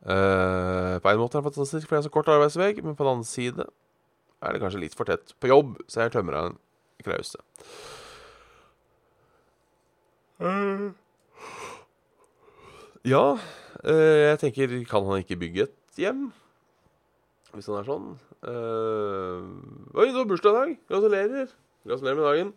Uh, 0.00 0.96
på 1.04 1.12
en 1.12 1.20
måte 1.20 1.36
er 1.36 1.44
det 1.44 1.50
fantastisk, 1.50 1.86
for 1.86 1.96
det 1.96 2.00
er 2.00 2.08
så 2.08 2.14
kort 2.14 2.32
arbeidsvei, 2.32 2.72
men 2.80 2.96
på 2.96 3.04
den 3.04 3.12
annen 3.12 3.28
side 3.28 3.68
er 4.40 4.56
det 4.56 4.62
kanskje 4.62 4.80
litt 4.86 4.96
for 4.96 5.08
tett 5.08 5.34
på 5.36 5.50
jobb, 5.52 5.76
sier 5.92 6.12
tømreren 6.12 6.56
Krause. 7.04 7.42
Ja, 13.04 13.36
eh, 13.84 14.30
jeg 14.30 14.38
tenker 14.40 14.72
Kan 14.88 15.04
han 15.04 15.20
ikke 15.20 15.36
bygge 15.40 15.66
et 15.68 16.00
hjem? 16.00 16.30
Hvis 17.52 17.66
han 17.66 17.80
er 17.80 17.84
sånn. 17.88 18.06
Eh, 18.46 19.98
Oi, 19.98 20.06
du 20.08 20.20
har 20.20 20.28
bursdag 20.30 20.54
i 20.54 20.56
dag! 20.56 20.74
Gratulerer! 20.88 21.52
Gratulerer 21.84 22.16
med 22.16 22.28
dagen. 22.28 22.52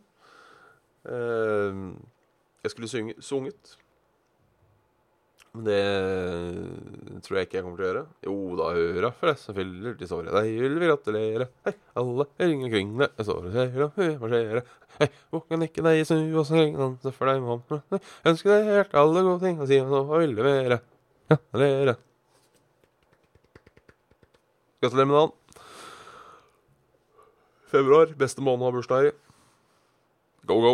Eh, 1.10 1.74
jeg 2.63 2.72
skulle 2.72 2.92
synge, 2.92 3.16
sunget. 3.20 3.74
Men 5.53 5.65
det 5.67 7.22
tror 7.22 7.38
jeg 7.38 7.45
ikke 7.45 7.60
jeg 7.60 7.65
kommer 7.65 7.77
til 7.77 7.86
å 7.86 7.89
gjøre. 7.89 8.03
Jo 8.25 8.36
da, 8.57 8.69
hurra 8.74 9.10
for 9.13 9.29
det 9.29 9.33
som 9.38 9.53
fyller 9.53 9.98
til 10.00 10.10
såret. 10.10 10.31
Deg 10.33 10.48
vil 10.63 10.77
vi 10.81 10.88
gratulere. 10.89 11.45
Hei, 11.67 11.74
alle 12.01 12.25
ringer 12.41 12.72
kring 12.74 12.95
deg. 12.98 13.19
Så 13.27 13.36
ser 13.53 13.83
og 13.86 14.00
marsjere. 14.24 14.63
Hei, 14.95 15.10
hvor 15.29 15.43
kan 15.45 15.65
ikke 15.65 15.83
deg 15.86 16.01
snu 16.10 16.39
og 16.41 16.48
synge 16.50 16.79
danse 16.81 17.13
for 17.13 17.29
deg 17.29 17.45
om 17.45 17.62
Ønsker 18.31 18.50
deg 18.50 18.72
helt 18.72 18.98
alle 19.03 19.24
gode 19.27 19.45
ting 19.45 19.62
og 19.62 19.69
si 19.69 19.77
hva 19.77 20.01
hva 20.10 20.24
vil 20.24 20.33
levere. 20.39 20.79
Gratulere. 21.29 21.95
Gratulerer 24.81 25.12
med 25.12 25.19
dagen. 25.19 25.36
Februar, 27.74 28.17
beste 28.17 28.41
måned 28.45 28.65
å 28.65 28.72
ha 28.72 28.75
bursdag 28.79 29.12
i. 29.12 29.13
Go, 30.50 30.57
go. 30.65 30.74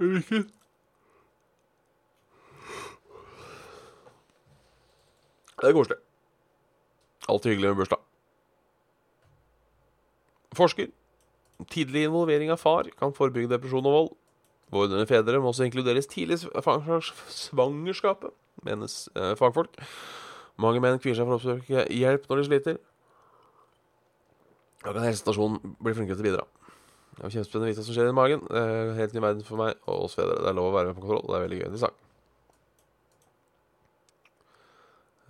Ikke. 0.00 0.44
Det 5.60 5.68
er 5.68 5.76
koselig. 5.76 5.98
Alltid 7.28 7.50
hyggelig 7.50 7.68
med 7.68 7.76
bursdag. 7.82 8.00
Forsker. 10.56 10.88
Tidlig 11.70 12.06
involvering 12.08 12.50
av 12.50 12.56
far 12.62 12.88
kan 12.98 13.12
forebygge 13.12 13.52
depresjon 13.52 13.84
og 13.84 13.96
vold. 13.96 14.10
Vordende 14.72 15.06
fedre 15.06 15.40
må 15.42 15.50
også 15.50 15.66
inkluderes 15.66 16.08
tidlig 16.08 16.38
i 16.38 16.52
svangerskapet, 17.34 18.30
menes 18.64 19.08
eh, 19.16 19.34
fagfolk. 19.36 19.76
Mange 20.60 20.80
menn 20.80 21.00
kvier 21.02 21.18
seg 21.18 21.26
for 21.26 21.36
å 21.36 21.40
oppsøke 21.40 21.84
hjelp 21.92 22.24
når 22.30 22.40
de 22.40 22.46
sliter. 22.48 22.80
Da 24.80 24.94
kan 24.94 25.04
helsestasjonen 25.04 25.76
bli 25.82 25.96
flinkere 25.96 26.16
til 26.16 26.24
å 26.24 26.28
bidra. 26.30 26.46
Det 27.20 27.26
er 27.28 27.32
kjempespennende 27.34 27.66
å 27.66 27.68
vite 27.68 27.82
hva 27.82 27.84
som 27.84 27.94
skjer 27.98 28.06
i 28.08 28.16
magen. 28.16 28.44
Det 28.48 28.60
er 28.64 28.94
helt 28.96 29.12
ny 29.12 29.20
verden 29.20 29.44
for 29.44 29.60
meg 29.60 29.74
og 29.84 30.06
oss 30.06 30.14
fedre. 30.16 30.38
Det 30.40 30.48
er 30.48 30.54
lov 30.56 30.70
å 30.70 30.76
være 30.78 30.88
med 30.88 30.96
på 30.96 31.02
kontroll, 31.04 31.26
det 31.28 31.34
er 31.36 31.42
veldig 31.44 31.58
gøy. 31.58 31.66
Interessant. 31.66 32.06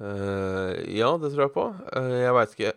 Uh, 0.00 0.70
ja, 0.94 1.11
det 1.18 1.32
tror 1.32 1.42
jeg 1.49 1.52
på. 1.56 1.64
Uh, 1.90 2.14
jeg 2.23 2.37
veit 2.38 2.54
ikke 2.54 2.73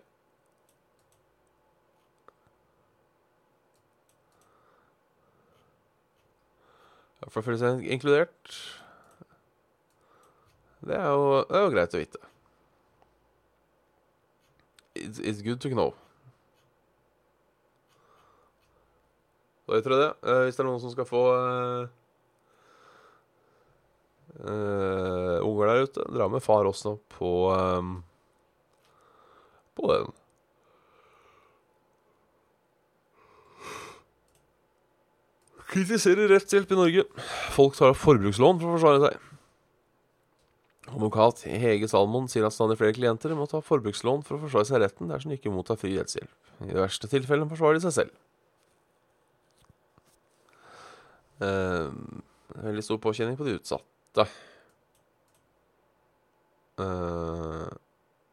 For 7.29 7.39
å 7.39 7.45
føle 7.45 7.61
seg 7.61 7.85
inkludert 7.95 8.57
Det 10.83 10.97
er 10.97 11.07
jo, 11.15 11.29
det 11.47 11.57
er 11.57 11.63
jo 11.63 11.71
greit 11.73 11.95
å 11.95 12.01
vite. 12.01 12.19
It's, 14.93 15.21
it's 15.23 15.41
good 15.41 15.61
to 15.63 15.71
know. 15.71 15.93
Da 19.63 19.75
vet 19.77 19.85
dere 19.87 19.99
det. 20.01 20.09
Uh, 20.23 20.41
hvis 20.45 20.57
det 20.57 20.63
er 20.63 20.69
noen 20.69 20.81
som 20.83 20.93
skal 20.93 21.07
få 21.07 21.21
uh, 21.33 21.85
unger 25.43 25.69
der 25.69 25.85
ute, 25.85 26.09
dra 26.15 26.27
med 26.31 26.43
far 26.43 26.67
også 26.67 26.97
på 27.13 27.31
um, 27.53 28.01
på 29.77 29.89
den. 29.89 30.11
Kritiserer 35.73 36.29
rettshjelp 36.29 36.69
i 36.69 36.77
Norge. 36.77 37.03
Folk 37.55 37.77
tar 37.77 37.93
opp 37.93 38.01
forbrukslån 38.01 38.59
for 38.61 38.69
å 38.69 38.75
forsvare 38.75 39.07
seg. 39.07 39.29
Advokat 40.93 41.47
Hege 41.47 41.87
Salmon 41.89 42.27
sier 42.29 42.45
at 42.45 42.53
stadig 42.53 42.77
flere 42.77 42.93
klienter 42.93 43.33
må 43.33 43.47
ta 43.49 43.63
forbrukslån 43.65 44.21
for 44.27 44.37
å 44.37 44.43
forsvare 44.43 44.69
seg 44.69 44.83
retten 44.83 45.09
dersom 45.09 45.33
de 45.33 45.39
ikke 45.39 45.53
mottar 45.53 45.79
fri 45.81 45.95
rettshjelp. 45.97 46.29
I 46.61 46.69
de 46.69 46.77
verste 46.77 47.09
tilfellene 47.09 47.49
forsvarer 47.49 47.79
de 47.79 47.87
seg 47.87 47.95
selv. 47.97 48.13
Uh, 51.32 51.32
veldig 51.43 52.83
stor 52.85 52.99
påkjenning 53.03 53.37
på 53.39 53.47
de 53.47 53.55
utsatte. 53.57 54.27
Uh, 56.81 57.69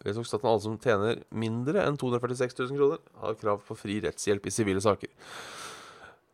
tok 0.01 0.29
staten 0.29 0.49
alle 0.49 0.65
som 0.65 0.79
tjener 0.81 1.21
mindre 1.29 1.85
enn 1.85 1.99
246 2.01 2.57
000 2.63 2.79
kroner, 2.79 3.03
har 3.21 3.41
krav 3.41 3.65
på 3.67 3.77
fri 3.77 3.99
rettshjelp 4.05 4.47
i 4.49 4.55
sivile 4.55 4.83
saker. 4.85 5.13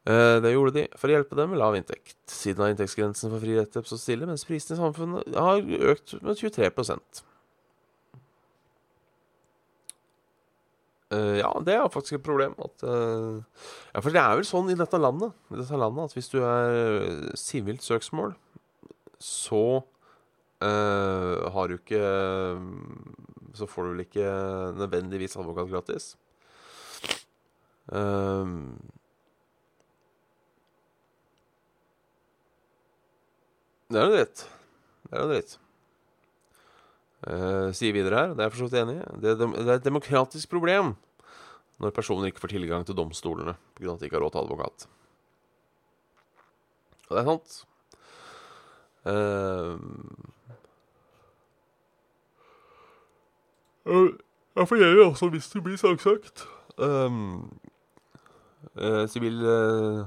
Uh, 0.06 0.38
det 0.42 0.54
gjorde 0.54 0.76
de 0.76 0.84
for 0.94 1.10
å 1.10 1.16
hjelpe 1.16 1.38
dem 1.38 1.50
med 1.50 1.60
lav 1.62 1.74
inntekt. 1.78 2.18
Siden 2.30 2.62
har 2.62 2.74
inntektsgrensen 2.74 3.32
for 3.32 3.42
fri 3.42 3.56
rettshjelp 3.58 3.90
stått 3.90 4.04
stille, 4.04 4.28
mens 4.28 4.46
prisene 4.46 4.78
i 4.78 4.82
samfunnet 4.82 5.34
har 5.34 5.64
økt 5.92 6.18
med 6.22 6.38
23 6.38 6.70
Uh, 11.14 11.38
ja, 11.38 11.52
det 11.62 11.74
er 11.76 11.88
faktisk 11.92 12.18
et 12.18 12.24
problem. 12.26 12.54
At, 12.58 12.82
uh, 12.82 13.38
ja, 13.94 14.00
For 14.00 14.10
det 14.10 14.22
er 14.22 14.34
vel 14.40 14.46
sånn 14.48 14.70
i 14.72 14.78
dette 14.78 14.98
landet, 14.98 15.36
i 15.54 15.60
dette 15.60 15.78
landet 15.78 16.08
at 16.08 16.16
hvis 16.16 16.32
du 16.32 16.40
er 16.42 17.36
sivilt 17.38 17.86
søksmål, 17.86 18.34
så 19.22 19.82
har 20.56 21.68
du 21.68 21.74
ikke 21.76 22.00
Så 23.54 23.66
får 23.68 23.82
du 23.84 23.90
vel 23.90 24.04
ikke 24.06 24.30
nødvendigvis 24.76 25.36
advokat 25.36 25.68
gratis. 25.68 26.16
det 33.92 34.00
er 34.00 34.08
jo 34.08 34.16
dritt. 34.16 34.48
Det 35.04 35.12
er 35.12 35.22
jo 35.22 35.28
dritt. 35.34 35.58
Uh, 37.24 37.72
sier 37.72 37.94
videre 37.96 38.18
her, 38.20 38.34
det 38.36 38.42
er 38.42 38.50
jeg 38.50 38.52
for 38.52 38.60
så 38.60 38.66
vidt 38.68 38.82
enig 38.82 38.96
i, 39.00 39.04
det, 39.22 39.30
det, 39.40 39.46
er 39.64 39.78
et 39.78 39.86
demokratisk 39.86 40.50
problem 40.52 40.92
når 41.80 41.94
personer 41.96 42.28
ikke 42.28 42.42
får 42.42 42.52
tilgang 42.52 42.84
til 42.84 42.96
domstolene 42.96 43.54
pga. 43.76 43.94
at 43.94 44.00
de 44.00 44.08
ikke 44.08 44.18
har 44.18 44.24
råd 44.24 44.34
til 44.34 44.42
advokat. 44.44 44.86
Og 47.08 47.16
det 47.16 47.22
er 47.22 47.30
sant. 47.30 47.56
Uh, 49.06 49.78
ja, 54.56 54.64
for 54.64 54.76
gjelder 54.76 55.06
også 55.06 55.28
hvis 55.32 55.48
du 55.52 55.60
blir 55.64 55.80
saksøkt. 55.80 56.46
Sivil 59.12 59.44
uh, 59.46 60.04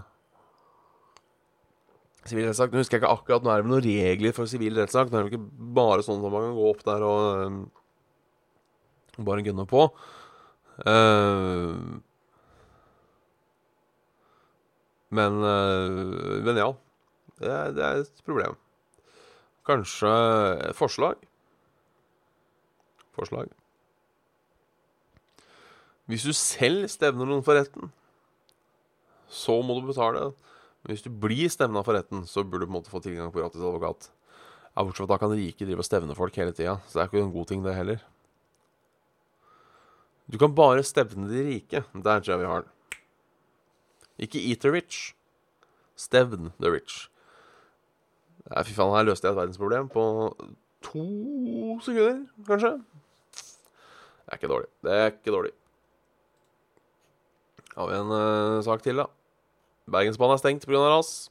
Sivil 2.30 2.46
rettssak. 2.50 2.72
Nå 2.72 2.84
husker 2.84 2.98
jeg 2.98 3.04
ikke 3.04 3.16
akkurat, 3.16 3.46
nå 3.46 3.52
er 3.52 3.64
det 3.64 3.72
noen 3.72 3.86
regler 3.86 4.36
for 4.36 4.50
sivil 4.50 4.78
rettssak. 4.78 5.10
Nå 5.10 5.18
er 5.18 5.26
det 5.26 5.34
ikke 5.34 5.70
bare 5.78 6.06
sånn 6.06 6.22
at 6.22 6.34
man 6.34 6.46
kan 6.46 6.58
gå 6.58 6.68
opp 6.70 6.84
der 6.86 7.06
og 7.08 7.46
um, 7.48 7.60
bare 9.26 9.46
gunne 9.46 9.66
på. 9.70 9.88
Uh, 10.86 11.98
men, 15.16 15.40
uh, 15.42 16.38
men 16.46 16.62
ja. 16.62 16.70
Det 17.40 17.48
er, 17.48 17.72
det 17.72 17.86
er, 17.86 18.04
et 18.04 18.26
problem. 18.28 18.58
Kanskje 19.68 20.12
forslag. 20.76 21.22
Forslag. 23.16 23.54
Hvis 26.10 26.26
du 26.26 26.34
selv 26.36 26.90
stevner 26.92 27.30
noen 27.30 27.46
for 27.46 27.56
retten, 27.56 27.94
så 29.30 29.60
må 29.64 29.78
du 29.78 29.88
betale 29.88 30.28
men 30.28 30.36
hvis 30.88 31.04
du 31.04 31.10
blir 31.12 31.52
stevna 31.52 31.84
for 31.84 31.98
retten, 31.98 32.24
så 32.30 32.46
burde 32.46 32.64
du 32.64 32.70
på 32.70 32.74
en 32.74 32.78
måte 32.80 32.94
få 32.94 33.02
tilgang 33.04 33.34
på 33.34 33.42
gratis 33.42 33.62
advokat. 33.62 34.10
Ja, 34.72 34.86
Bortsett 34.86 35.04
fra 35.04 35.10
da 35.12 35.20
kan 35.20 35.36
rike 35.36 35.66
drive 35.68 35.84
og 35.84 35.88
stevne 35.88 36.16
folk 36.16 36.38
hele 36.40 36.56
tida, 36.56 36.78
så 36.88 37.00
det 37.00 37.04
er 37.04 37.12
ikke 37.12 37.24
en 37.26 37.36
god 37.36 37.50
ting, 37.50 37.66
det 37.66 37.76
heller. 37.76 38.04
Du 40.30 40.38
kan 40.38 40.54
bare 40.56 40.86
stevne 40.86 41.28
de 41.28 41.44
rike. 41.48 41.84
Der 41.94 42.22
tror 42.22 42.32
jeg 42.32 42.40
vi 42.40 42.52
har. 42.52 42.68
Ikke 44.20 44.42
eat 44.46 44.62
the 44.62 44.72
rich. 44.72 45.16
Stevn 45.98 46.54
the 46.62 46.72
rich. 46.72 47.10
Nei, 48.50 48.64
fy 48.64 48.74
faen, 48.78 48.94
her 48.96 49.08
løste 49.10 49.28
jeg 49.28 49.36
et 49.36 49.40
verdensproblem 49.42 49.90
på 49.92 50.04
to 50.86 51.06
sekunder, 51.84 52.24
kanskje. 52.48 52.78
Det 53.36 54.32
er 54.32 54.40
ikke 54.40 54.52
dårlig. 54.54 54.70
Det 54.86 54.96
er 54.96 55.12
ikke 55.12 55.34
dårlig. 55.36 55.54
Har 57.76 57.90
vi 57.90 57.98
en 58.00 58.14
uh, 58.14 58.64
sak 58.66 58.86
til, 58.86 59.02
da? 59.02 59.10
Bergensbanen 59.90 60.36
er 60.38 60.42
stengt 60.42 60.68
pga. 60.70 60.82
ras. 60.92 61.30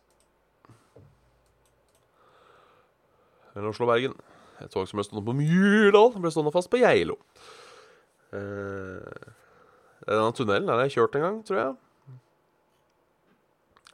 Mellom 3.54 3.72
Oslo 3.72 3.86
og 3.86 3.92
Bergen. 3.92 4.16
Et 4.58 4.70
tog 4.72 4.88
som 4.90 4.98
ble 4.98 5.06
stående 5.06 5.26
på 5.26 5.36
Myrdal, 5.38 6.14
ble 6.18 6.30
stående 6.34 6.54
fast 6.54 6.70
på 6.72 6.80
Geilo. 6.82 7.18
Eh, 8.34 9.28
denne 10.08 10.32
tunnelen 10.34 10.70
har 10.72 10.82
jeg 10.84 10.96
kjørt 10.96 11.18
en 11.18 11.26
gang, 11.26 11.38
tror 11.46 11.60
jeg. 11.60 11.76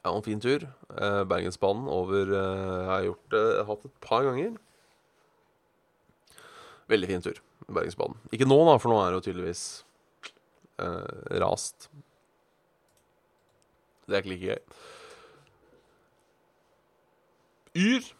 Ja, 0.05 0.11
en 0.13 0.25
fin 0.25 0.41
tur. 0.41 0.67
Eh, 0.93 1.23
Bergensbanen 1.29 1.89
over 1.89 2.29
eh, 2.29 2.81
Jeg 2.81 2.89
har 2.91 3.05
gjort 3.07 3.33
det, 3.33 3.45
hatt 3.69 3.85
et 3.87 3.95
par 4.05 4.25
ganger. 4.27 4.55
Veldig 6.93 7.09
fin 7.09 7.25
tur. 7.25 7.41
Bergensbanen. 7.65 8.17
Ikke 8.33 8.45
nå, 8.49 8.57
da, 8.69 8.77
for 8.81 8.93
nå 8.93 8.99
er 9.01 9.13
det 9.13 9.21
jo 9.21 9.25
tydeligvis 9.29 9.63
eh, 10.81 11.39
rast. 11.41 11.89
Det 14.05 14.15
er 14.15 14.21
ikke 14.21 14.33
like 14.33 14.53
gøy. 14.53 14.61
Yr. 17.75 18.11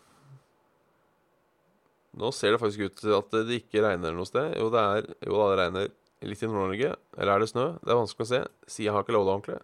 Nå 2.16 2.32
ser 2.32 2.56
det 2.56 2.62
faktisk 2.62 2.88
ut 2.88 3.00
til 3.00 3.16
at 3.16 3.38
det 3.48 3.62
ikke 3.62 3.84
regner 3.84 4.16
noe 4.16 4.28
sted. 4.28 4.54
Jo, 4.60 4.70
det 4.74 4.82
er, 4.82 5.08
jo 5.28 5.40
da, 5.40 5.48
det 5.52 5.60
regner 5.62 5.90
litt 6.26 6.44
i 6.44 6.50
Nord-Norge. 6.50 6.92
Eller 7.18 7.34
er 7.34 7.44
det 7.44 7.50
snø? 7.52 7.66
Det 7.82 7.92
er 7.92 8.00
vanskelig 8.00 8.28
å 8.28 8.32
se. 8.32 8.44
Jeg 8.80 8.96
har 8.96 9.04
ikke 9.04 9.16
loadet 9.16 9.34
ordentlig. 9.34 9.60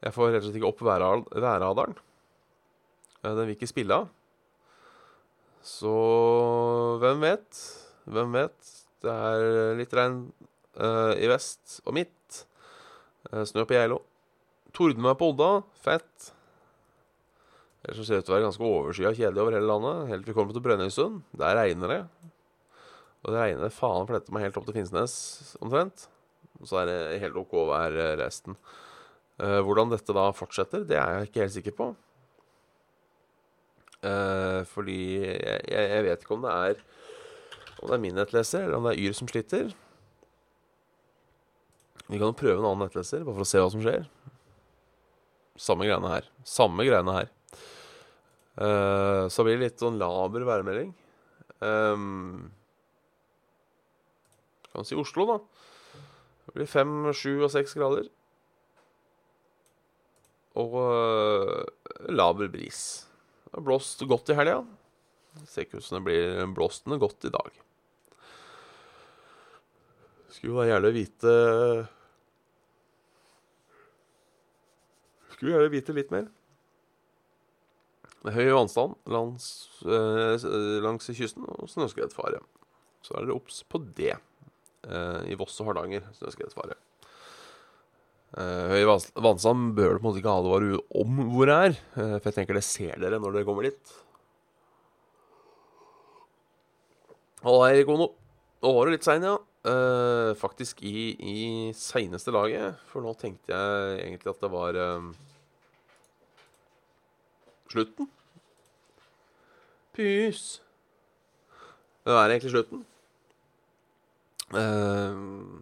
Jeg 0.00 0.16
får 0.16 0.30
rett 0.32 0.40
og 0.40 0.48
slett 0.48 0.60
ikke 0.60 0.70
opp 0.70 0.84
værradaren. 0.86 1.98
Den 3.20 3.42
vil 3.42 3.54
ikke 3.54 3.68
spille 3.68 4.00
av. 4.00 4.08
Så 5.64 5.92
hvem 7.02 7.20
vet? 7.20 7.64
Hvem 8.08 8.36
vet? 8.38 8.70
Det 9.04 9.12
er 9.12 9.76
litt 9.76 9.92
regn 9.96 10.22
uh, 10.80 11.12
i 11.16 11.28
vest 11.28 11.80
og 11.84 11.96
midt. 11.96 12.44
Uh, 13.28 13.44
snø 13.48 13.66
på 13.68 13.76
Geilo. 13.76 14.00
Torden 14.76 15.02
meg 15.04 15.16
på 15.20 15.30
Odda. 15.32 15.50
Fett. 15.84 16.30
Ellers 17.84 18.02
så 18.02 18.06
ser 18.06 18.18
det 18.18 18.24
ut 18.24 18.28
til 18.28 18.34
å 18.34 18.36
være 18.36 18.46
ganske 18.48 18.68
overskya 18.68 19.14
kjedelig 19.16 19.42
over 19.42 19.56
hele 19.56 19.70
landet. 19.70 20.04
Helt 20.10 20.26
til 20.26 20.32
vi 20.32 20.36
kommer 20.36 20.56
til 20.56 20.64
Brønnøysund. 20.64 21.22
Der 21.40 21.56
regner 21.56 21.94
det. 21.94 22.00
Og 23.24 23.32
det 23.32 23.40
regner 23.40 23.72
faen 23.74 24.08
flette 24.08 24.32
meg 24.32 24.46
helt 24.46 24.56
opp 24.60 24.68
til 24.68 24.76
Finnsnes, 24.76 25.14
omtrent. 25.60 26.06
Og 26.60 26.68
så 26.68 26.82
er 26.82 26.88
det 26.90 27.00
helt 27.24 27.38
OK 27.40 27.56
vær 27.68 27.96
resten. 28.20 28.56
Eh, 29.40 29.58
hvordan 29.64 29.92
dette 29.92 30.14
da 30.16 30.28
fortsetter, 30.36 30.84
det 30.88 30.98
er 31.00 31.18
jeg 31.18 31.30
ikke 31.30 31.44
helt 31.44 31.56
sikker 31.56 31.76
på. 31.76 31.90
Eh, 34.04 34.60
fordi 34.68 35.00
jeg, 35.20 35.60
jeg 35.68 36.04
vet 36.06 36.24
ikke 36.24 36.36
om 36.38 36.44
det 36.46 36.52
er 36.56 36.78
Om 37.80 37.90
det 37.90 37.96
er 37.96 38.00
min 38.00 38.16
nettleser, 38.16 38.64
eller 38.64 38.76
om 38.78 38.86
det 38.88 38.94
er 38.94 39.02
Yr 39.06 39.16
som 39.16 39.28
sliter. 39.28 39.70
Vi 42.10 42.18
kan 42.18 42.28
jo 42.28 42.36
prøve 42.36 42.58
en 42.58 42.66
annen 42.68 42.84
nettleser, 42.84 43.22
bare 43.24 43.38
for 43.38 43.46
å 43.46 43.48
se 43.48 43.60
hva 43.62 43.70
som 43.72 43.80
skjer. 43.84 44.04
Samme 45.60 45.84
greiene 45.84 46.14
her. 46.14 46.28
Samme 46.48 46.86
greiene 46.88 47.16
her. 47.18 47.28
Uh, 48.60 49.28
så 49.32 49.44
blir 49.44 49.58
det 49.58 49.66
litt 49.66 49.82
sånn 49.82 50.00
laber 50.00 50.44
værmelding. 50.48 50.94
Um, 51.60 52.48
kan 54.72 54.88
si 54.88 54.96
Oslo, 54.98 55.26
da. 55.28 55.36
Det 56.46 56.56
blir 56.56 56.70
fem, 56.70 56.94
sju 57.12 57.44
og 57.44 57.52
seks 57.52 57.76
grader. 57.76 58.08
Og 60.60 60.76
uh, 60.80 61.60
laber 62.08 62.50
bris. 62.52 62.82
Det 63.44 63.58
har 63.58 63.66
blåst 63.68 64.04
godt 64.08 64.32
i 64.32 64.38
helga. 64.40 64.62
Ser 65.46 65.66
ikke 65.66 65.78
ut 65.78 65.86
som 65.86 66.00
det 66.00 66.06
blir 66.08 66.54
blåstende 66.56 66.98
godt 67.02 67.28
i 67.28 67.34
dag. 67.36 67.52
Skulle 70.30 70.56
jo 70.56 70.68
gjerne 70.70 70.94
vite 70.94 71.32
Skulle 75.40 75.54
gjerne 75.56 75.72
vite 75.72 75.94
litt 75.96 76.10
mer. 76.12 76.26
Høy 78.28 78.50
vannstand 78.52 78.98
langs, 79.08 79.46
eh, 79.88 80.42
langs 80.84 81.08
kysten 81.16 81.46
og 81.48 81.70
snøskredfare. 81.72 82.42
Så 83.00 83.16
er 83.16 83.24
dere 83.24 83.38
obs 83.38 83.62
på 83.64 83.80
det. 83.96 84.18
Eh, 84.84 85.32
I 85.32 85.38
Voss 85.40 85.56
og 85.64 85.70
Hardanger 85.70 86.04
snøskredfare. 86.18 86.76
Eh, 88.36 88.68
høy 88.76 88.84
vannstand 89.16 89.72
bør 89.74 89.96
du 89.96 90.02
på 90.02 90.04
en 90.04 90.08
måte 90.10 90.20
ikke 90.20 90.36
advare 90.36 90.82
om 91.00 91.16
hvor 91.32 91.48
det 91.48 91.56
er. 91.56 91.80
eh, 91.96 92.18
for 92.20 92.28
jeg 92.28 92.36
tenker 92.36 92.60
det 92.60 92.64
ser 92.68 93.00
dere 93.00 93.18
når 93.18 93.38
dere 93.38 93.48
kommer 93.48 93.64
dit. 93.64 93.96
Halla, 97.40 97.72
Erik 97.72 97.88
Ono. 97.88 98.12
Nå 98.60 98.74
var 98.76 98.84
du 98.84 98.92
litt 98.92 99.08
sein, 99.08 99.24
ja. 99.24 99.38
Eh, 99.64 100.34
faktisk 100.36 100.82
i, 100.84 101.16
i 101.16 101.72
seineste 101.72 102.28
laget. 102.36 102.76
For 102.92 103.00
nå 103.00 103.16
tenkte 103.16 103.56
jeg 103.56 104.04
egentlig 104.04 104.34
at 104.34 104.44
det 104.44 104.52
var 104.52 104.76
eh, 104.76 105.10
slutten. 107.70 108.08
Pys. 109.96 110.60
Det 112.06 112.14
er 112.14 112.32
egentlig 112.32 112.52
slutten. 112.54 112.84
Uh, 114.50 115.60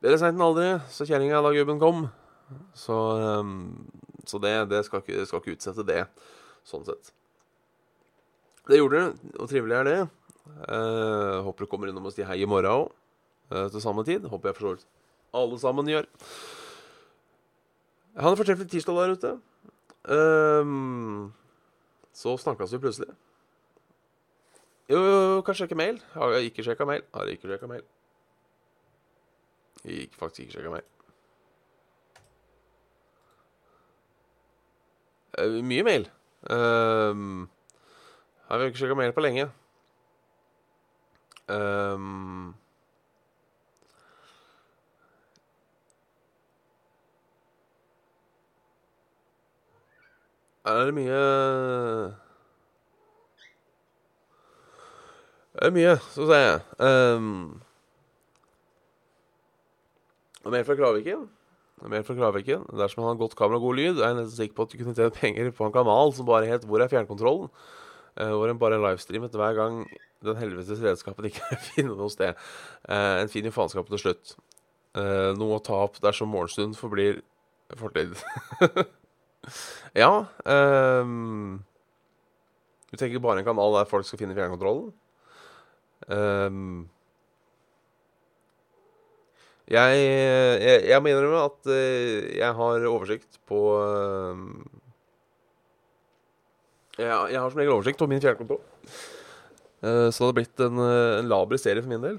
Bedre 0.00 0.16
seint 0.20 0.36
enn 0.38 0.44
aldri, 0.44 0.68
så 0.88 1.04
kjerringa 1.08 1.42
da 1.44 1.50
gubben 1.52 1.80
kom. 1.80 2.06
Så, 2.78 2.96
um, 3.40 3.90
så 4.24 4.40
det, 4.42 4.54
det 4.70 4.84
skal, 4.86 5.02
ikke, 5.04 5.26
skal 5.28 5.42
ikke 5.42 5.56
utsette 5.56 5.84
det, 5.86 6.04
sånn 6.66 6.86
sett. 6.86 7.12
Det 8.70 8.78
gjorde 8.78 9.02
det, 9.02 9.34
og 9.36 9.50
trivelig 9.50 9.76
er 9.80 9.88
det. 9.88 9.98
Uh, 10.70 11.42
håper 11.44 11.66
du 11.66 11.70
kommer 11.70 11.90
innom 11.90 12.08
og 12.08 12.14
sier 12.14 12.28
hei 12.30 12.40
i 12.42 12.48
morgen 12.48 12.70
òg, 12.70 12.96
til 13.50 13.82
samme 13.82 14.06
tid. 14.06 14.24
Håper 14.30 14.52
jeg 14.52 14.60
forstår 14.60 14.88
alle 15.36 15.58
sammen 15.62 15.88
gjør. 15.90 16.08
Ha 18.20 18.30
en 18.30 18.38
fortreffelig 18.38 18.70
tirsdag 18.70 18.98
der 18.98 19.14
ute. 19.14 19.32
Ehm, 20.08 21.32
så 22.12 22.36
snakkes 22.36 22.72
vi 22.72 22.78
plutselig. 22.78 23.14
Jo, 24.90 24.98
jo, 24.98 25.34
jo, 25.34 25.42
kan 25.42 25.54
sjekke 25.54 25.74
mail. 25.74 26.00
Har 26.12 26.32
jeg 26.34 26.50
ikke 26.50 26.64
sjekka 26.66 26.84
mail? 26.84 27.02
Har 27.14 27.28
jeg 27.28 27.38
ikke 27.38 27.48
sjekka 27.48 27.66
mail? 27.70 27.84
Jeg 29.84 30.00
gikk 30.00 30.16
faktisk 30.18 30.40
ikke 30.40 30.56
sjekka 30.56 30.70
mail. 30.70 30.88
Uh, 35.38 35.60
mye 35.64 35.84
mail. 35.86 36.08
Um, 36.50 37.48
har 38.48 38.58
vi 38.58 38.72
ikke 38.72 38.82
sjekka 38.82 38.98
mail 38.98 39.14
på 39.14 39.22
lenge. 39.22 39.46
Um, 41.50 42.54
er 50.68 50.90
det 50.90 50.94
mye 50.96 51.20
Det 55.50 55.66
er 55.66 55.74
mye, 55.74 55.94
så 56.14 56.24
sier 56.28 56.44
jeg. 56.46 56.60
Um, 56.78 57.58
mer 60.46 60.64
fra 60.64 60.76
Kraviken. 60.78 61.26
Mer 61.90 62.04
fra 62.06 62.14
Kraviken. 62.16 62.62
Dersom 62.78 63.02
han 63.02 63.12
har 63.12 63.18
godt 63.20 63.34
kamera 63.36 63.58
og 63.58 63.66
god 63.66 63.76
lyd, 63.80 63.98
er 63.98 64.12
jeg 64.12 64.18
nesten 64.20 64.36
sikker 64.36 64.56
på 64.56 64.64
at 64.64 64.72
du 64.72 64.78
kunne 64.78 64.94
tjene 64.96 65.16
penger 65.16 65.50
på 65.56 65.66
en 65.66 65.74
kanal 65.74 66.14
som 66.16 66.28
bare 66.28 66.48
het 66.48 66.64
'Hvor 66.64 66.80
er 66.80 66.88
fjernkontrollen?' 66.88 67.50
Uh, 68.20 68.34
hvor 68.36 68.50
en 68.50 68.58
bare 68.58 68.80
livestreamet 68.80 69.30
hver 69.30 69.54
gang 69.54 69.86
den 70.24 70.36
helvetes 70.36 70.82
redskapen 70.82 71.24
ikke 71.24 71.42
er 71.50 71.56
finne 71.56 71.96
noe 71.96 72.10
sted. 72.10 72.34
Uh, 72.88 73.22
en 73.22 73.28
fin 73.28 73.44
jo 73.44 73.50
faenskap 73.50 73.86
til 73.88 73.98
slutt. 73.98 74.36
Uh, 74.96 75.32
noe 75.38 75.58
å 75.58 75.62
ta 75.62 75.74
opp 75.74 76.00
dersom 76.02 76.28
morgenstund 76.28 76.74
forblir 76.76 77.22
fortid. 77.78 78.16
ja 79.96 80.10
um, 80.44 81.60
Du 82.90 82.96
tenker 83.00 83.22
bare 83.22 83.40
en 83.40 83.46
kanal 83.46 83.78
der 83.78 83.88
folk 83.88 84.06
skal 84.06 84.20
finne 84.20 84.36
fjernkontrollen? 84.36 84.90
Um, 86.10 86.88
jeg, 89.70 90.00
jeg, 90.00 90.82
jeg 90.90 91.02
må 91.02 91.12
innrømme 91.12 91.44
at 91.46 91.70
uh, 91.70 92.28
jeg 92.34 92.58
har 92.58 92.86
oversikt 92.90 93.38
på 93.48 93.60
um, 93.78 94.64
jeg, 96.98 97.06
jeg 97.06 97.38
har 97.38 97.52
som 97.52 97.60
regel 97.60 97.76
oversikt 97.76 98.00
på 98.00 98.08
min 98.10 98.20
fjernkontroll. 98.20 98.60
Uh, 99.80 100.10
så 100.10 100.24
det 100.24 100.28
har 100.28 100.38
blitt 100.40 100.64
en, 100.66 100.82
en 100.82 101.30
laber 101.30 101.60
serie 101.60 101.84
for 101.84 101.92
min 101.92 102.04
del. 102.04 102.18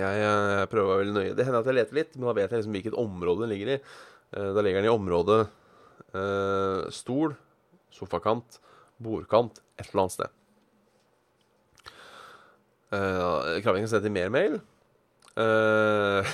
Jeg, 0.00 0.22
jeg 0.22 0.68
prøver 0.72 0.86
å 0.86 0.92
være 0.94 1.02
veldig 1.04 1.16
nøye. 1.16 1.34
Det 1.36 1.44
hender 1.44 1.60
at 1.60 1.68
jeg 1.68 1.76
leter 1.76 1.98
litt, 1.98 2.14
men 2.16 2.28
da 2.30 2.34
vet 2.38 2.48
jeg 2.48 2.62
liksom 2.62 2.76
hvilket 2.78 2.98
område 2.98 3.44
den 3.44 3.52
ligger 3.52 3.74
i. 3.74 3.78
da 4.30 4.62
ligger 4.62 4.80
den 4.80 4.88
i 4.88 4.92
området 4.92 5.40
stol, 6.94 7.34
sofakant, 7.94 8.58
bordkant, 9.02 9.60
et 9.78 9.88
eller 9.90 10.04
annet 10.04 10.16
sted. 10.16 10.36
Uh, 12.90 13.60
Kravingen 13.62 13.90
sendte 13.90 14.10
mer 14.10 14.30
mail. 14.34 14.58
Uh, 15.38 16.26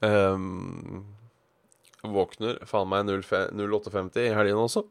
um, 0.00 1.02
våkner 2.14 2.60
faen 2.68 2.90
meg 2.90 3.10
08.50 3.10 4.22
i 4.22 4.34
helgen 4.36 4.62
også. 4.62 4.84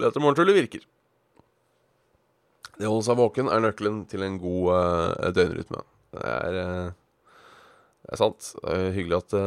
Dette 0.00 0.22
morgentullet 0.22 0.56
virker. 0.56 0.86
Det 2.78 2.88
å 2.88 2.94
holde 2.94 3.08
seg 3.10 3.18
våken 3.18 3.50
er 3.52 3.64
nøkkelen 3.64 4.04
til 4.08 4.24
en 4.24 4.38
god 4.40 4.70
uh, 4.72 5.30
døgnrytme. 5.36 5.82
Det 6.14 6.28
er, 6.30 6.60
uh, 6.60 6.94
det 8.10 8.16
er 8.16 8.18
sant. 8.18 8.46
Er 8.66 8.88
hyggelig 8.90 9.20
at 9.20 9.34
det 9.36 9.40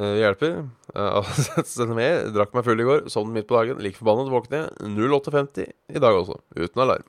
uh, 0.00 0.14
hjelper. 0.16 0.54
Uh, 0.90 1.92
mer. 1.94 2.24
Drakk 2.34 2.54
meg 2.56 2.64
full 2.66 2.80
i 2.80 2.86
går, 2.88 3.04
sovnet 3.12 3.36
midt 3.36 3.46
på 3.50 3.54
dagen. 3.58 3.76
Like 3.84 4.00
forbannet 4.00 4.32
våkner 4.32 4.64
jeg 4.64 4.70
08.50 5.12 5.68
i 5.68 6.02
dag 6.02 6.16
også, 6.16 6.38
uten 6.56 6.82
alarm. 6.82 7.04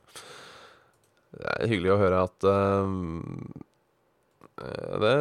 Det 1.32 1.48
er 1.56 1.72
hyggelig 1.72 1.94
å 1.96 1.98
høre 2.04 2.20
at 2.28 2.36
det 5.02 5.16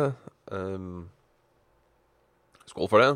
Skål 2.74 2.90
for 2.90 3.00
det. 3.06 3.14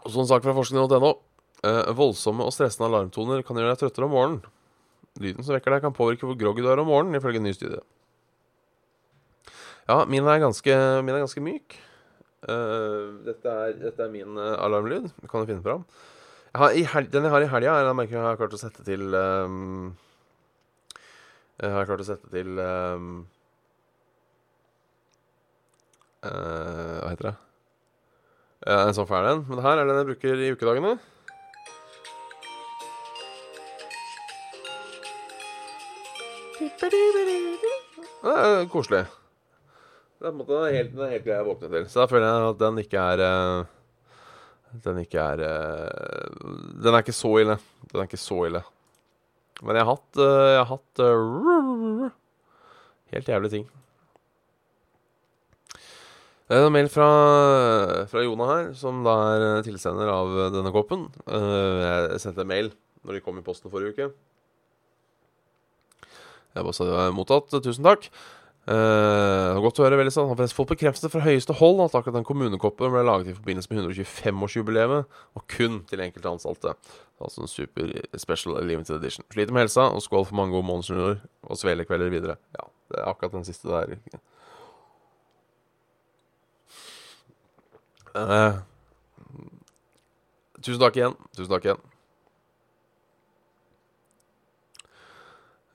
Og 0.00 0.18
en 0.24 0.32
sak 0.32 0.42
fra 0.48 0.56
forskning.no. 0.56 1.12
Uh, 1.60 1.92
voldsomme 1.92 2.48
og 2.48 2.56
stressende 2.56 2.88
alarmtoner 2.88 3.44
kan 3.44 3.60
gjøre 3.60 3.76
deg 3.76 3.84
trøttere 3.84 4.08
om 4.08 4.16
morgenen. 4.16 4.42
Lyden 5.20 5.44
som 5.44 5.52
vekker 5.52 5.76
deg, 5.76 5.84
kan 5.84 5.96
påvirke 5.96 6.24
hvor 6.24 6.38
groggy 6.40 6.64
du 6.64 6.70
er 6.72 6.80
om 6.80 6.88
morgenen, 6.88 7.20
ifølge 7.20 7.44
en 7.44 7.50
ny 7.50 7.52
studie. 7.52 7.84
Ja, 9.90 10.04
min 10.06 10.22
er 10.22 10.38
ganske, 10.38 10.74
min 11.02 11.16
er 11.16 11.24
ganske 11.24 11.40
myk. 11.42 11.74
Uh, 12.46 13.18
dette, 13.26 13.50
er, 13.50 13.72
dette, 13.80 14.04
er, 14.04 14.12
min 14.12 14.38
uh, 14.38 14.54
alarmlyd. 14.62 15.08
Det 15.18 15.30
kan 15.32 15.42
du 15.42 15.50
finne 15.50 15.64
fram. 15.64 15.82
Jeg 16.54 16.86
har, 16.92 17.08
den 17.10 17.26
jeg 17.26 17.32
har 17.32 17.42
i 17.42 17.50
helga, 17.50 17.74
er 17.74 17.88
den 17.88 18.02
jeg 18.04 18.22
har 18.22 18.38
klart 18.38 18.54
å 18.54 18.60
sette 18.60 18.82
til 18.86 19.14
um, 19.14 19.92
Jeg 21.60 21.74
har 21.74 21.86
klart 21.86 22.02
å 22.02 22.06
sette 22.08 22.30
til 22.32 22.58
um, 22.58 23.12
uh, 26.26 26.96
Hva 27.02 27.12
heter 27.12 27.30
det? 27.32 27.36
en 28.70 28.94
sånn 28.94 29.08
fæl 29.08 29.26
en. 29.26 29.46
Men 29.48 29.58
det 29.58 29.64
her 29.64 29.80
er 29.80 29.88
den 29.88 30.02
jeg 30.02 30.10
bruker 30.10 30.42
i 30.42 30.50
ukedagene. 30.54 30.98
Det 38.20 38.68
koselig. 38.70 39.08
Det 40.20 40.28
er, 40.28 40.34
måte, 40.36 40.56
helt, 40.68 40.90
den 40.92 41.12
helt 41.14 41.24
greia 41.24 41.40
å 41.40 41.46
våkne 41.48 41.70
til. 41.72 41.84
Så 41.88 42.02
da 42.02 42.04
føler 42.10 42.26
jeg 42.28 42.48
at 42.50 42.58
den 42.60 42.78
ikke 42.82 43.02
er 43.14 43.20
uh, 43.24 43.68
Den 44.84 44.98
ikke 45.00 45.22
er 45.24 45.40
uh, 45.40 46.56
Den 46.76 46.92
er 46.92 47.00
ikke 47.00 47.16
så 47.16 47.30
ille. 47.40 47.54
Den 47.88 48.02
er 48.02 48.08
ikke 48.08 48.20
så 48.20 48.42
ille. 48.50 48.60
Men 49.64 49.78
jeg 49.78 49.86
har 49.86 49.94
hatt, 49.94 50.20
uh, 50.20 50.48
jeg 50.52 50.58
har 50.58 50.68
hatt 50.74 51.02
helt 53.14 53.30
jævlige 53.32 53.54
ting. 53.54 53.64
Det 56.50 56.58
er 56.58 56.66
en 56.66 56.74
mail 56.74 56.90
fra, 56.92 57.06
fra 58.10 58.24
Jona 58.26 58.48
her, 58.50 58.68
som 58.76 59.00
da 59.06 59.14
er 59.30 59.64
tilsender 59.64 60.10
av 60.10 60.34
denne 60.52 60.72
koppen. 60.74 61.06
jeg 61.30 62.20
sendte 62.20 62.42
en 62.42 62.50
mail 62.50 62.72
når 63.06 63.16
de 63.16 63.22
kom 63.24 63.38
i 63.38 63.44
posten 63.46 63.72
forrige 63.72 63.94
uke. 63.94 64.10
Jeg 66.50 66.66
bare 66.66 66.74
sa 66.76 66.88
det 66.88 66.96
var 66.96 67.14
mottatt. 67.14 67.54
Tusen 67.62 67.86
takk. 67.86 68.10
Uh, 68.68 69.56
godt 69.64 69.80
å 69.80 69.86
høre, 69.86 69.96
veldig 69.98 70.12
sånn. 70.12 70.28
Har 70.30 70.52
fått 70.52 70.74
bekreftelse 70.74 71.08
fra 71.10 71.22
høyeste 71.24 71.56
hold 71.58 71.80
at 71.86 71.94
akkurat 71.96 72.18
den 72.18 72.26
kommunekoppen 72.28 72.92
ble 72.92 73.02
laget 73.08 73.32
i 73.32 73.36
forbindelse 73.36 73.72
med 73.72 73.86
125-årsjubileet, 73.86 75.06
og 75.38 75.46
kun 75.50 75.80
til 75.90 76.02
enkelte 76.04 76.34
ansatte. 76.34 76.74
Altså 77.20 77.44
en 77.44 77.50
super 77.50 77.94
special 78.20 78.60
limited 78.64 78.98
edition. 78.98 79.24
Sliter 79.32 79.56
med 79.56 79.64
helsa, 79.64 79.88
og 79.88 80.04
skål 80.04 80.28
for 80.28 80.38
mange 80.38 80.54
gode 80.54 80.68
måneder 80.68 81.22
og 81.48 81.60
svelekvelder 81.60 82.12
videre. 82.12 82.36
Ja, 82.58 82.68
det 82.92 83.00
er 83.00 83.08
akkurat 83.10 83.38
den 83.38 83.48
siste 83.48 83.72
der. 83.72 83.96
Uh, 88.10 88.60
tusen 90.60 90.82
takk 90.82 91.00
igjen. 91.00 91.16
Tusen 91.32 91.52
takk 91.56 91.68
igjen. 91.70 91.82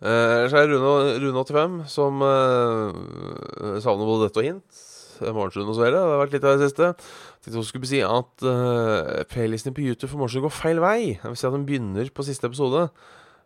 Ellers 0.05 0.53
uh, 0.53 0.59
er 0.59 0.69
det 0.69 0.81
Rune85 1.23 1.79
som 1.89 2.21
uh, 2.21 3.79
savner 3.81 4.05
både 4.05 4.27
dette 4.27 4.41
og 4.41 4.45
hint. 4.45 4.83
Morgenstund 5.23 5.69
og 5.69 5.77
så 5.77 5.83
videre. 5.83 6.01
Det 6.01 6.13
har 6.13 6.21
vært 6.21 6.33
litt 6.35 6.47
av 6.47 6.57
det 6.57 6.67
siste. 6.69 6.89
Jeg 6.91 7.45
tenkte 7.45 7.63
skulle 7.69 7.89
si 7.89 8.01
at 8.05 8.45
uh, 8.45 9.23
playlisten 9.31 9.75
på 9.75 9.85
YouTube 9.85 10.11
for 10.11 10.21
Morgenstund 10.21 10.47
går 10.47 10.55
feil 10.55 10.81
vei. 10.83 10.97
Jeg 11.13 11.23
vil 11.23 11.39
si 11.39 11.47
at 11.47 11.55
den 11.55 11.67
begynner 11.67 12.11
på 12.11 12.25
siste 12.27 12.49
episode. 12.49 12.87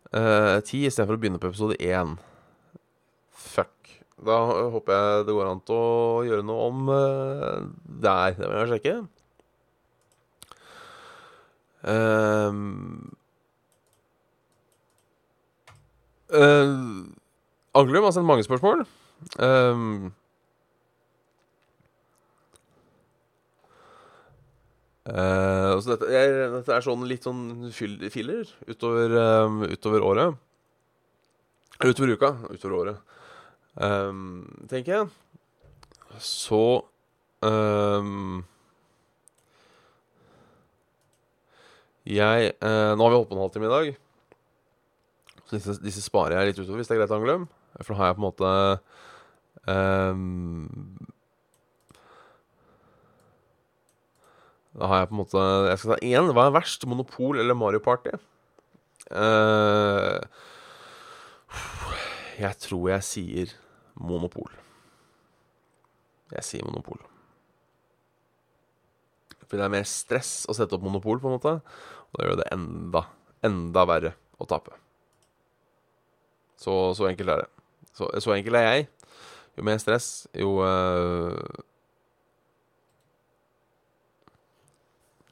Uh, 0.09 0.57
ti 0.65 0.81
uh, 0.81 0.89
istedenfor 0.89 1.17
å 1.17 1.21
begynne 1.21 1.41
på 1.41 1.51
episode 1.51 1.77
én. 1.83 2.15
Fuck. 3.29 3.93
Da 4.25 4.39
håper 4.73 4.95
jeg 4.95 5.27
det 5.29 5.37
går 5.37 5.51
an 5.51 5.63
til 5.67 5.77
å 5.77 6.25
gjøre 6.27 6.47
noe 6.47 6.67
om 6.71 6.91
uh, 6.91 7.69
der. 7.85 8.35
Det 8.39 8.49
må 8.49 8.59
jeg 8.63 8.73
sjekke. 8.73 8.97
Um, 11.79 13.18
Uh, 16.29 17.09
Anglum 17.73 18.05
har 18.05 18.13
sendt 18.13 18.29
mange 18.29 18.45
spørsmål. 18.45 18.83
Um, 19.41 20.11
uh, 25.09 25.77
dette, 25.85 26.09
jeg, 26.13 26.35
dette, 26.53 26.75
er 26.75 26.85
sånn 26.85 27.05
litt 27.09 27.25
sånn 27.25 27.71
filler 27.73 28.49
utover, 28.69 29.15
um, 29.45 29.63
utover 29.69 30.05
året. 30.05 30.37
Utover 31.79 32.13
uka. 32.13 32.33
Utover 32.53 32.77
året. 32.83 33.17
Um, 33.79 34.45
tenker 34.69 34.95
jeg. 34.95 35.09
Så 36.19 36.63
Jeg 42.09 42.51
uh, 42.65 42.91
Nå 42.97 43.05
har 43.05 43.11
vi 43.13 43.15
holdt 43.15 43.29
på 43.29 43.37
en 43.37 43.43
halvtime 43.45 43.69
i 43.69 43.73
dag. 43.73 43.97
Disse, 45.49 45.75
disse, 45.81 46.03
sparer 46.05 46.37
jeg 46.37 46.51
litt 46.51 46.59
utover, 46.61 46.79
hvis 46.79 46.89
det 46.89 46.95
er 46.95 47.01
greit, 47.01 47.15
Anglum. 47.15 47.47
For 47.81 47.93
da 47.93 47.99
har 47.99 48.11
jeg 48.11 48.17
på 48.17 48.21
en 48.21 48.27
måte 48.27 48.51
um, 49.69 51.07
Da 54.79 54.89
har 54.89 55.01
jeg 55.01 55.09
på 55.09 55.15
en 55.15 55.21
måte 55.21 55.43
Jeg 55.69 55.81
skal 55.81 55.93
ta 55.93 55.99
én. 56.05 56.31
Hva 56.35 56.47
er 56.47 56.55
verst? 56.55 56.85
Monopol 56.89 57.41
eller 57.41 57.57
Mario 57.57 57.81
Party? 57.83 58.13
Uh, 59.09 60.21
jeg 62.39 62.55
tror 62.61 62.89
jeg 62.93 63.07
sier 63.07 63.55
Monopol. 63.99 64.51
Jeg 66.35 66.45
sier 66.45 66.67
Monopol. 66.67 67.01
For 69.49 69.57
det 69.57 69.65
er 69.65 69.73
mer 69.73 69.87
stress 69.89 70.43
å 70.45 70.53
sette 70.53 70.77
opp 70.77 70.85
Monopol, 70.85 71.17
på 71.19 71.27
en 71.27 71.39
måte. 71.39 71.55
Og 72.13 72.21
det 72.21 72.27
gjør 72.27 72.39
det 72.43 72.51
enda, 72.53 73.01
enda 73.49 73.85
verre 73.89 74.13
å 74.37 74.47
tape. 74.49 74.77
Så, 76.59 76.93
så 76.95 77.07
enkelt 77.07 77.29
er 77.29 77.43
det. 77.43 77.49
Så, 77.95 78.09
så, 78.19 78.33
enkelt 78.35 78.55
er 78.59 78.65
jeg. 78.67 78.87
Jo 79.57 79.63
mer 79.63 79.79
stress, 79.79 80.27
jo 80.35 80.57
uh, 80.59 81.35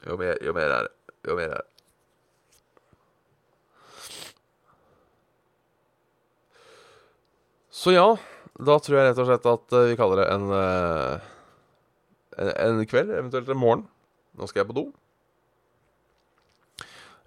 jo, 0.06 0.16
mer, 0.20 0.36
jo 0.44 0.54
mer 0.56 0.72
er 0.72 0.88
det. 0.88 0.94
Jo 1.28 1.36
mer 1.36 1.52
er 1.52 1.60
det. 1.60 1.68
Så 7.78 7.92
ja, 7.94 8.08
da 8.58 8.78
tror 8.82 8.98
jeg 8.98 9.10
rett 9.10 9.20
og 9.22 9.28
slett 9.28 9.52
at 9.52 9.76
uh, 9.76 9.84
vi 9.88 9.98
kaller 10.00 10.24
det 10.24 10.30
en, 10.34 10.48
uh, 10.50 11.28
en, 12.40 12.54
en 12.64 12.80
kveld, 12.88 13.12
eventuelt 13.20 13.52
en 13.52 13.60
morgen. 13.60 13.84
Nå 14.36 14.48
skal 14.48 14.64
jeg 14.64 14.72
på 14.72 14.80
do. 14.80 14.88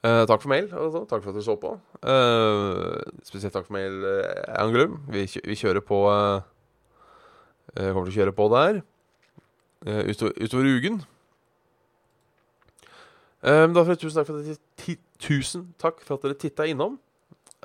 Uh, 0.04 0.26
takk 0.26 0.42
for 0.42 0.50
mail. 0.50 0.74
Altså. 0.74 1.06
Takk 1.10 1.24
for 1.24 1.30
at 1.30 1.36
du 1.36 1.42
så 1.42 1.56
på. 1.56 1.80
Uh, 2.02 2.98
spesielt 3.24 3.54
takk 3.54 3.68
for 3.68 3.74
mail, 3.74 4.02
uh, 4.02 4.64
Anglum. 4.64 4.98
Vi, 5.14 5.28
vi, 5.46 5.56
kjører 5.56 5.80
på 5.86 6.00
uh, 6.10 6.42
Kommer 7.78 8.10
til 8.10 8.12
å 8.12 8.16
kjøre 8.16 8.34
på 8.36 8.48
der 8.52 8.82
utover, 9.82 10.34
utover 10.44 10.66
uken. 10.68 10.98
Um, 13.42 13.72
da 13.74 13.84
tusen 13.96 14.18
takk 14.18 14.28
for 14.28 14.42
at 14.42 14.50
dere, 14.50 14.98
tusen 15.22 15.64
takk 15.82 16.02
for 16.04 16.18
at 16.18 16.26
dere 16.26 16.38
titta 16.38 16.68
innom. 16.70 16.98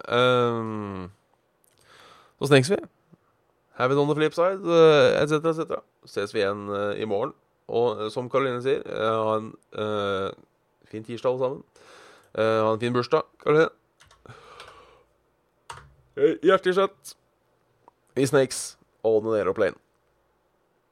Um, 0.07 1.09
så 2.39 2.53
snakkes 2.53 2.71
vi. 2.77 2.79
Have 3.81 3.93
it 3.93 3.99
on 3.99 4.09
the 4.09 4.15
flip 4.15 4.37
side, 4.37 4.63
etc., 5.21 5.41
etc. 5.51 5.83
Ses 6.07 6.33
vi 6.37 6.45
igjen 6.45 6.69
i 6.97 7.09
morgen. 7.09 7.35
Og 7.67 8.07
som 8.15 8.31
Karoline 8.31 8.63
sier, 8.65 8.87
ha 8.87 9.37
en 9.41 9.51
fin 10.87 11.05
tirsdag, 11.05 11.33
alle 11.33 11.43
sammen. 11.43 11.65
Uh, 12.37 12.63
ha 12.67 12.73
en 12.73 12.81
fin 12.81 12.93
bursdag, 12.93 13.25
Karoline. 13.41 13.71
Hjertelig 16.17 16.75
sett. 16.77 17.17
Vi 18.17 18.27
Snakes 18.29 18.61
og 19.05 19.23
den 19.25 19.39
Aeroplane. 19.39 19.77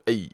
Hey. 0.08 0.32